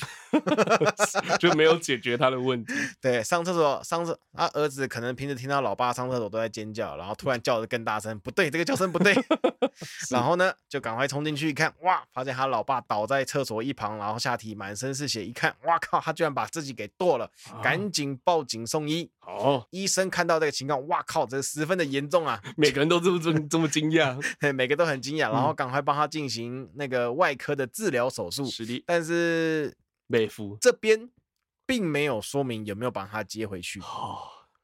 [1.40, 2.74] 就没有解决他的问题。
[3.02, 9.16] 对，上厕所，上厕，他儿子可能平时听到老爸上厕所都在尖叫，然后突然叫的更大声，不对，这个叫声不对。
[10.12, 17.30] 然后呢，就赶快冲进去一看，哇，发现他老爸倒在厕所一旁，然后下体满身是血，一看，哇靠，他居然把自己给剁了，
[17.64, 19.10] 赶紧报警送医。
[19.28, 22.42] 哦，医生看到这个情况，哇靠，这十分的严重啊！
[22.56, 24.20] 每个人都这么这么这么惊讶，
[24.54, 28.46] 每个都很惊讶，然后赶快帮他进行那个外科的治疗手术。
[28.46, 29.76] 是的，但是
[30.08, 31.10] 美孚这边
[31.66, 33.80] 并没有说明有没有把他接回去。
[33.80, 34.20] 哦，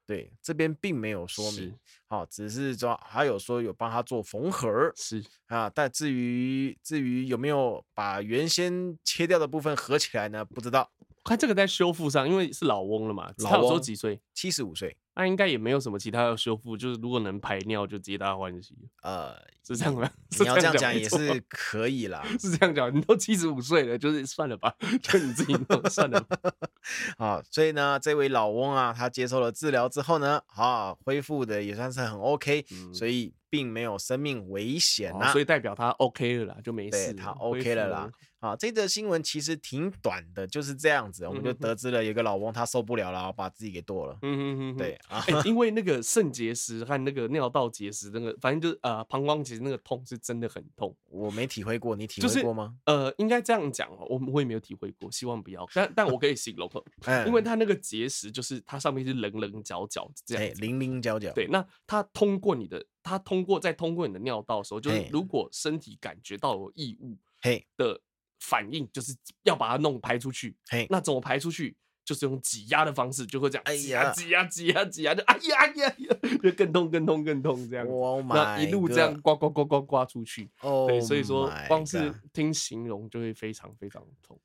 [0.05, 1.75] 对，这边并没有说明，
[2.07, 4.91] 好，只是说还有说有帮他做缝合。
[4.95, 10.45] 是啊，但至于至于有没有把原先切掉的部分合起来呢？
[10.45, 10.91] 不知道。
[11.23, 14.19] 看这个在修复上，因为是老翁了嘛，老翁几岁？
[14.33, 18.75] 七十五岁，那应该也没有什么其他要修复，就是如果能排尿就皆大欢喜。
[19.03, 20.09] 呃，是这样吗？
[20.39, 22.95] 你要这样讲也是可以啦， 是这样讲。
[22.95, 26.37] 你都七十五岁了，就是算了吧，就你自己弄算了吧。
[27.19, 38.11] 好，所以呢，这位老翁啊，他接受了治疗之后呢，啊，恢复的也算是很 OK，嗯，所以并没有生命危险啊，所以代表他 OK 了啦，就没事，他 OK 了啦。
[38.41, 44.17] 啊，这则新闻其实挺短的，就是这样子，我们就得知了有个老翁他受不了了，把自己给剁了。
[44.23, 50.95] 嗯嗯嗯，对啊， 因为那个肾结石和那个尿道结石，那个反正就是呃膀胱结石那个痛是真的很痛。
[51.05, 52.75] 我没体会过，你体会过吗？
[52.85, 55.63] 呃，应该这样讲哦，我我也没有体会过，希望不要。
[55.75, 56.67] 但但我可以形容，
[57.27, 61.31] 因为它那个结石就是它上面是棱棱角角这样，棱棱角角。
[61.33, 68.01] 对，那它通过你的，它通过在通过你的尿道的时候，就是如果身体感觉到有异物，嘿的。
[68.41, 71.77] 反应就是要把它弄排出去，嘿，那怎么排出去？
[72.03, 75.95] 就是用挤压的方式，就会这样，哎呀、挤压、挤压、挤压，就哎呀哎呀，
[76.41, 77.87] 就更痛、更痛、更痛这样。
[77.87, 84.37] Oh、那一路这样刮刮刮刮刮出去，oh、对，所以说光是听形容就会非常非常痛。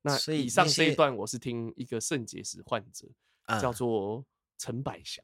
[0.00, 3.06] 那以上这一段我是听一个肾结石患者，
[3.60, 4.24] 叫做
[4.56, 5.22] 陈百祥。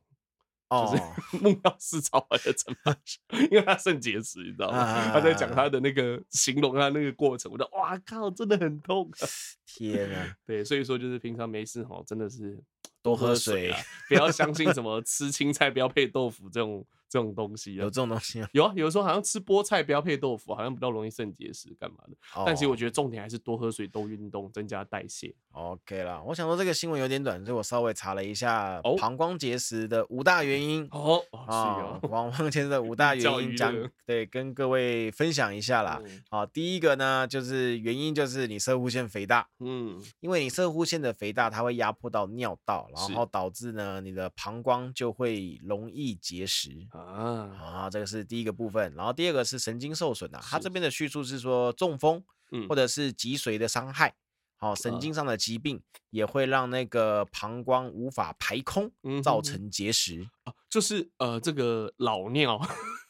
[0.70, 5.10] 就是梦药师找来的陈百祥，因为他肾结石，你知道吗？
[5.12, 9.28] 他在讲他的那个形容他那个过程，我就哇靠，真的很痛啊！
[9.66, 12.62] 天啊，对，所以说就是平常没事哈，真的是
[13.02, 16.86] 多喝水啊，不要相 信什么吃青菜不要配豆腐这种。
[17.08, 18.48] 这种东西有这种东西啊？
[18.52, 22.16] 有啊，有的时候好像吃菠菜不要配豆腐，好像比较容易肾结石，干嘛的？
[22.44, 25.34] 但其实我觉得重点还是多喝水、多运动，增加代谢。
[25.52, 30.86] OK 啦，我想说这个新闻有点短，所以我稍微查了一下膀胱结石的五大原因。
[30.92, 33.74] 哦，啊，膀胱结石的五大原因讲，
[34.06, 36.00] 对，跟各位分享一下啦。
[36.30, 46.70] 好，第一个呢，就是原因就是你摄护腺肥大，嗯，因为你摄护腺的肥大，它会压迫到尿道，然后导致呢你的膀胱就会容易结石。
[46.98, 50.40] 啊啊，这个是第一个部分，然后第二个是神经受损啊。
[50.42, 52.22] 他这边的叙述是说中风，
[52.68, 54.14] 或者是脊髓的伤害，
[54.56, 55.80] 好，神经上的疾病
[56.10, 58.90] 也会让那个膀胱无法排空，
[59.22, 60.28] 造成结石。
[60.68, 62.60] 就是呃，这个老尿，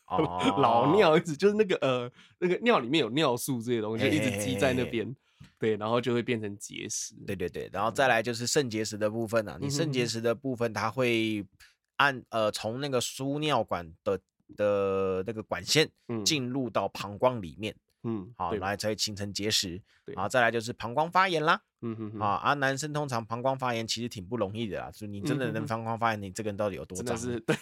[0.59, 5.15] 老尿一直就是那个呃，那个尿里面有尿素这些东西，就一直积在那边，
[5.59, 7.15] 对，然后就会变成结石。
[7.27, 11.47] 对对对，然后再来就是肾结石的部分啊，你肾结石的部分它会。
[11.99, 14.19] 按呃，从那个输尿管的
[14.57, 15.89] 的那个管线
[16.25, 17.77] 进入到膀胱里面。
[18.03, 21.61] 嗯，好，来才会形成结石，然后再来就是膀胱发炎啦。
[21.81, 27.17] 嗯哼哼，啊，啊，男生通常膀胱发炎其实挺不容易的啦，就你真的能膀胱发炎，你这个人到底有多脏？
[27.17, 27.57] 是， 对，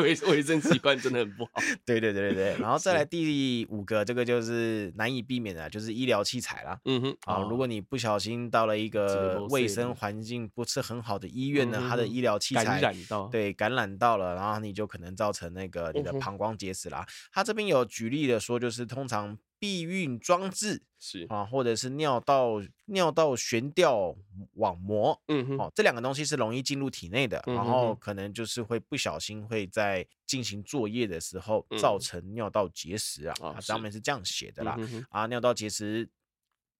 [0.00, 1.50] 卫卫生习惯真的很不好。
[1.84, 6.78] 对对对对对，然后 再来第五个，这个就是难以避免的，就是医疗器材啦。
[6.84, 17.04] 嗯哼，啊，如果你不小心到了一个卫生环境不是很好的医院呢，它的医疗器材感染到，对，感染到了，然后你就可能造成那个你的膀胱结石啦。
[17.32, 19.36] 他这边有举例的说，就是通常。
[19.58, 21.26] 避孕装置是。
[21.28, 24.16] 啊，或者是尿道尿道悬吊
[24.54, 34.64] 网膜，嗯哼，哦，这两个东西是容易进入体内的，嗯、然后可能就是会不小心会在进行作业的时候造成尿道结石啊，嗯、啊，上面是这样写的。
[34.64, 36.08] 啦，嗯、啊，尿道结石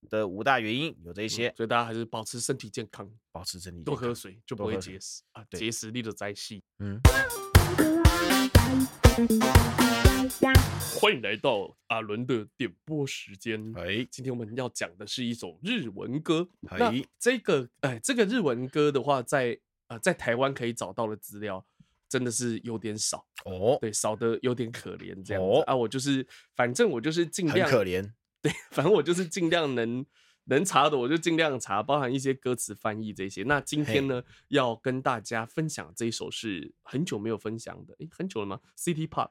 [0.08, 7.00] 的五大原因有这些，嗯，所以大家还是保持身体健康，保持身体健康，多喝水就不会结石啊，结石你就知死，嗯。
[11.00, 13.72] 欢迎来到阿伦的点播时间。
[13.76, 16.48] 哎，今天我们要讲的是一首日文歌。
[16.60, 21.64] 那这个，哎，这个日文歌的话在，在呃，在台湾可以找到的资料
[22.08, 23.78] 真的是有点少哦。
[23.80, 25.74] 对，少的有点可怜这样子、哦、啊。
[25.74, 28.12] 我就是，反正我就是尽量可怜。
[28.42, 30.04] 对，反正我就是尽量能
[30.48, 33.42] 能查的，我就尽量查，包含一些歌词翻译这些。
[33.44, 39.30] 那今天呢，要跟大家分享这一首是很久没有分享的，哎，很久了吗？City Pop。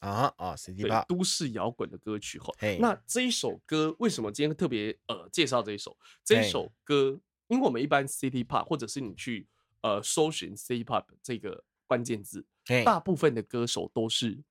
[0.00, 2.52] 啊啊！City Pop 都市摇滚的歌曲哈。
[2.60, 2.78] Hey.
[2.78, 5.96] 那这一首歌为什么今天特别呃介绍这一首？
[6.22, 9.48] 这一首歌因为我们一般 City Pop 或者是你去
[9.80, 12.44] 呃搜寻 City Pop 这个关键字
[12.84, 14.44] 大部分的歌手都是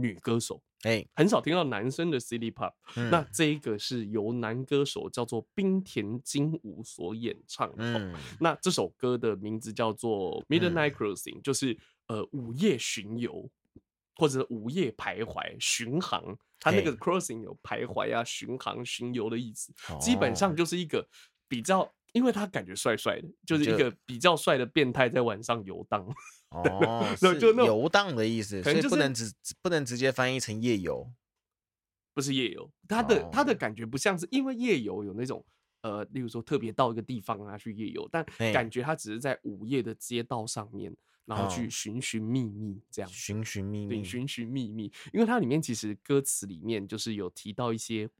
[0.00, 2.72] 女歌手，哎.很少听到男生的 City Pop。
[2.96, 7.98] 嗯、那这一个是由男歌手叫做冰田金吾所演唱的。
[7.98, 13.50] 嗯、那这首歌的名字叫做 Midnight Crossing，、嗯、就是呃午夜巡游。
[14.16, 21.08] 或者午夜徘徊、巡航，它那个 crossing 有徘徊啊、巡航、巡游的意思，基本上就是一个
[21.48, 26.06] 比较，因为他感觉帅帅的，就是一个比较帅的变态在晚上游荡。
[26.50, 29.32] 哦，是游荡的意思，所以不能直
[29.62, 31.10] 不能直接翻译成夜游，
[32.12, 35.44] 不是夜游，他的他的感觉不像是，因为夜游有那种
[35.82, 40.94] 呃，例如说特别到一个地方啊去夜游，但感觉他只是在午夜的街道上面。
[41.26, 44.90] 然后去寻寻觅觅，这样寻寻觅觅，对，寻寻觅觅。
[45.12, 48.10] 因为它里面其实歌词里面就是有提到一些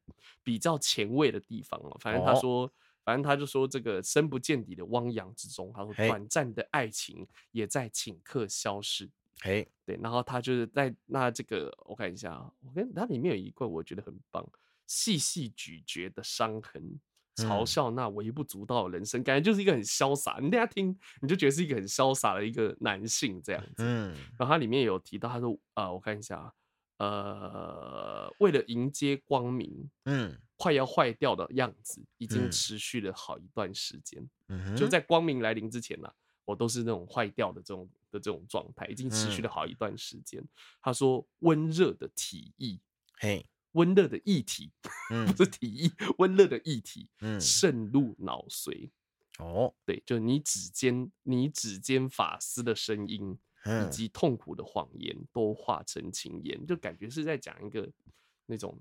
[0.44, 1.96] 比较前卫的地方了。
[1.98, 2.72] 反正他说，哦、
[3.10, 9.10] 反正他就说这个深不见底的汪洋之中，他说短暂的爱情也在顷刻消逝。
[9.40, 14.48] 嘿，对，然后他就是在那这个，我看一下啊，我跟它里面有一段我觉得很棒，
[14.86, 17.00] 细细咀嚼的伤痕。
[17.36, 20.38] 嘲笑那微不足道的人生，感觉就是一个很潇洒。
[20.40, 23.76] 你大家听，你就觉得是一个很潇洒的一个男性这样子。
[23.78, 26.52] 嗯，然后他里面有提到，他说啊、呃，我看一下，
[26.98, 34.28] 呃，为了迎接光明，嗯，快要坏掉的样子，已经持续了好一段时间。
[34.48, 40.38] 嗯，就在光明来临之前呢、啊，我都是那种坏掉的这种的这种状态，已经持续了好一段时间。
[40.38, 40.48] 嗯、
[40.82, 42.78] 他说温热的体液，
[43.14, 43.46] 嘿。
[43.74, 44.72] 温热的液体，
[45.14, 48.90] 嗯，不是体液，温热的液体，嗯，渗入脑髓，
[49.38, 57.88] 哦，对，就你指尖，你指尖发丝的声音，嗯，以及痛苦的谎言，都化成情言，就感觉是在讲一个
[58.46, 58.76] 那种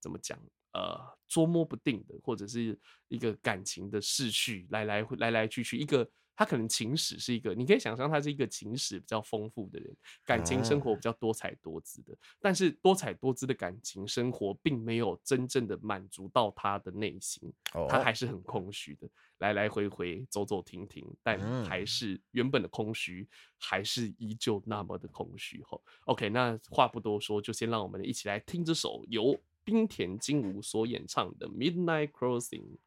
[0.00, 0.36] 怎么讲，
[0.72, 6.08] 呃，捉摸不定的，或者是一个感情的逝去，来来来来去去一个。
[6.34, 9.94] 他可能情史是一个，你可以想象他是一个情史比较丰富的人，
[10.24, 12.16] 感情生活比较多彩多姿的。
[12.40, 17.52] 但是多彩多姿的感情生活并没有真正的满足到他的内心，
[17.86, 19.06] 他还是很空虚的，
[19.38, 25.62] 来来回回走走停停，但还是原本的空虚还是依旧那么的空虚。
[25.64, 32.78] 吼，OK，那话不多说，就先让我们一起来听这首由冰田金吾所演唱的《Midnight Crossing》。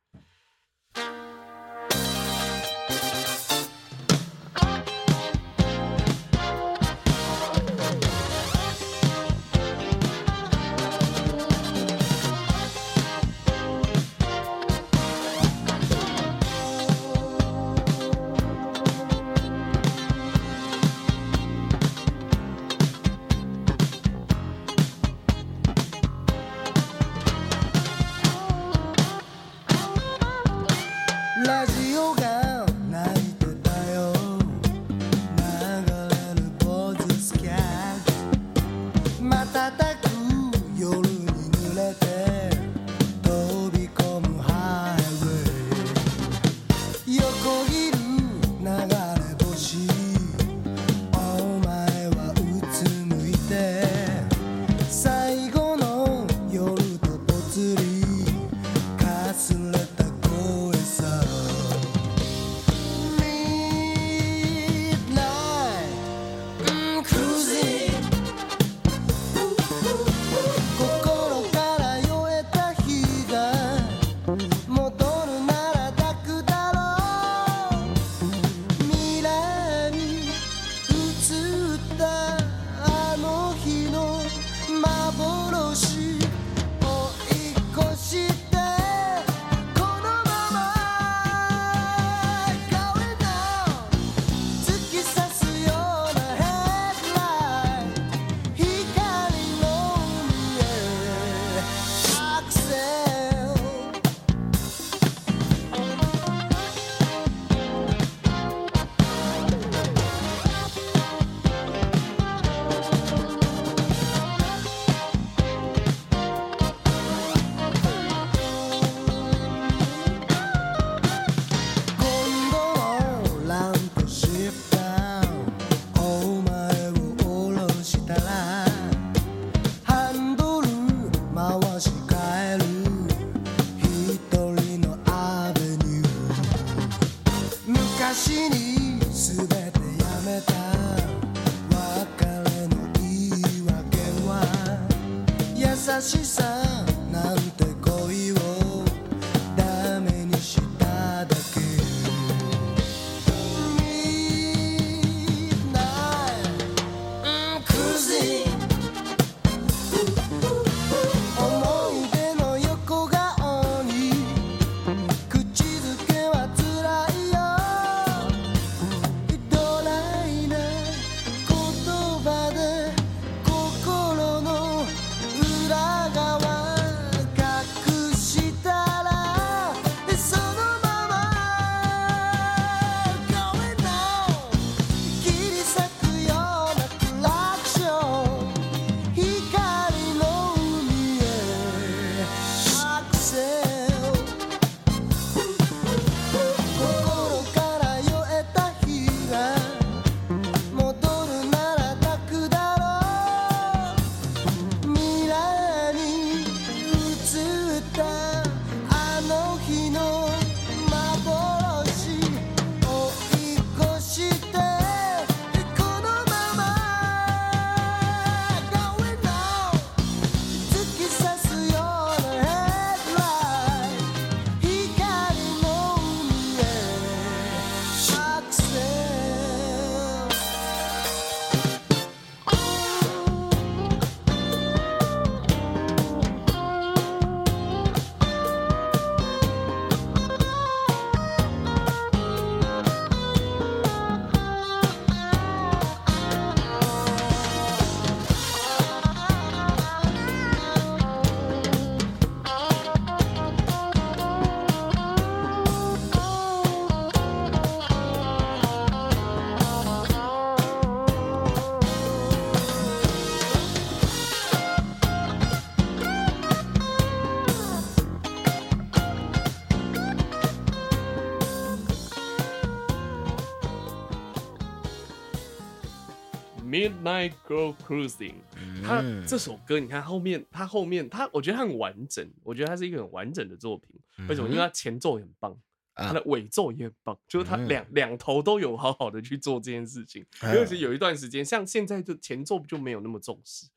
[277.48, 278.36] Girl Cruising，
[278.84, 283.90] 他这首歌你看后面，他后面他我觉得他很完整，我觉得他是一个很完整的作品。
[284.28, 284.48] 为什么？
[284.50, 285.58] 因为他前奏也很棒，
[285.94, 290.26] 他的尾奏也很棒，就是他两两头都有好好的去做这件事情。
[290.54, 293.68] 尤其有一段时间，像现在就前奏就没有那么重视，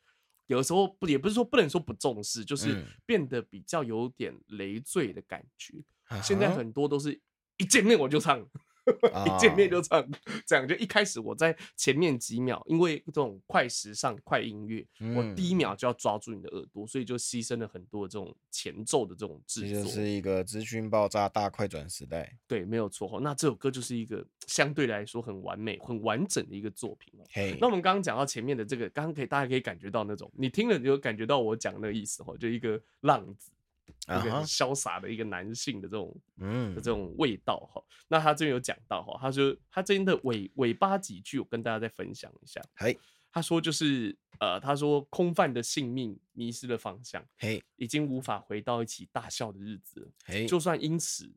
[0.47, 5.75] 有的时候不也不是说不能说不重视，就是变得比较有点累赘的感觉。
[6.23, 7.21] 现在很多都是
[7.57, 8.47] 一见面我就唱。
[8.91, 10.07] 一见面就唱，
[10.47, 19.83] 这样就一开始我在前面几秒，因为这种快时尚、快音乐，我第一秒就要抓住你的耳朵，所以就牺牲了很多这种前奏的这种制作。
[19.85, 23.21] 这是一个资讯爆炸大快转时代，对，没有错。
[23.21, 27.13] 那这首歌就是一个相对来说很完美、很完整的一个作品。
[27.31, 33.51] 嘿，那我们刚刚讲到前面的这个，刚刚可以大家可以感觉到那种，你听了就感觉到我讲那个意思哈，就一个浪子。
[33.89, 37.83] 一个很潇洒的一个男性的这种，嗯，的这种味道哈。
[38.09, 42.61] 那他这边有讲到哈，他说他这边的尾尾巴几句，我跟大家再分享一下。
[42.77, 42.99] 嘿，
[43.31, 50.11] 他说就是呃，他说空泛的性命迷失了方向，嘿，已经无法回到一起大笑的日子了。
[50.25, 51.35] 嘿，就算因此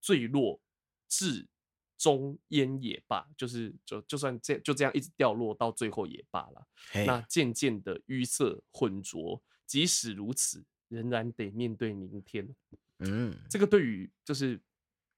[0.00, 0.60] 坠落
[1.08, 1.46] 至
[1.98, 6.66] 终焉也罢，就是就就算这就这样一直掉落到最后也罢了。
[7.06, 10.64] 那渐渐的淤塞浑浊，即使如此。
[10.88, 12.48] 仍然得面对明天，
[12.98, 14.60] 嗯，这个对于就是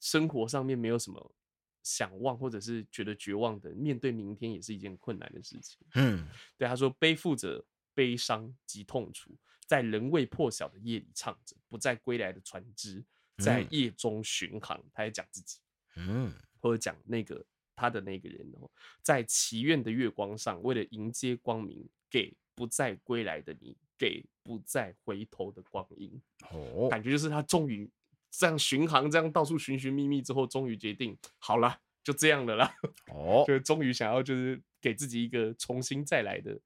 [0.00, 1.34] 生活上面没有什么
[1.82, 6.26] 想望或者是觉得绝望的，面对明天也是一件困难的事情，嗯，
[6.56, 7.64] 对，他说背负着
[7.94, 9.36] 悲伤及痛楚，
[9.66, 13.04] 在人未破晓的夜里唱着不再归来的船只，
[13.38, 15.58] 在夜中巡航，他也讲自己，
[15.96, 18.70] 嗯，或者讲那个他的那个人哦，
[19.02, 23.76] 在祈愿的月光上，为了迎接光明，给不再归来的你。
[23.98, 27.90] 给不再回头的光阴，哦，感觉就是他终于
[28.30, 32.72] 这样巡航，这样到处寻寻觅觅之后，终于决定好了，就这样的啦，
[33.12, 36.60] 哦， 就终于想要就是给自己一个重新再来的，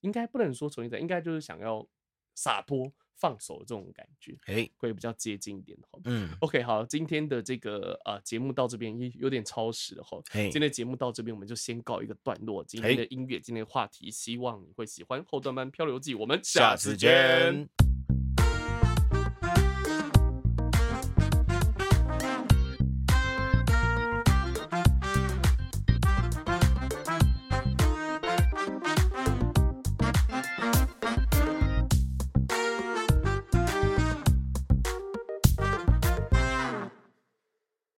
[0.00, 1.86] 应该不能说重新再来，应该就是想要
[2.34, 2.92] 洒脱。
[3.18, 5.98] 放手的这种感觉，哎，会比较接近一点哈。
[6.04, 10.20] 嗯，OK，好，今天的这个呃节目到这边有点超时了哈。
[10.32, 12.64] 今天的节目到这边，我们就先告一个段落。
[12.64, 16.14] 今天的音乐，今天的话题，希望你会喜欢后段班漂流记。
[16.14, 17.85] 我们下次见。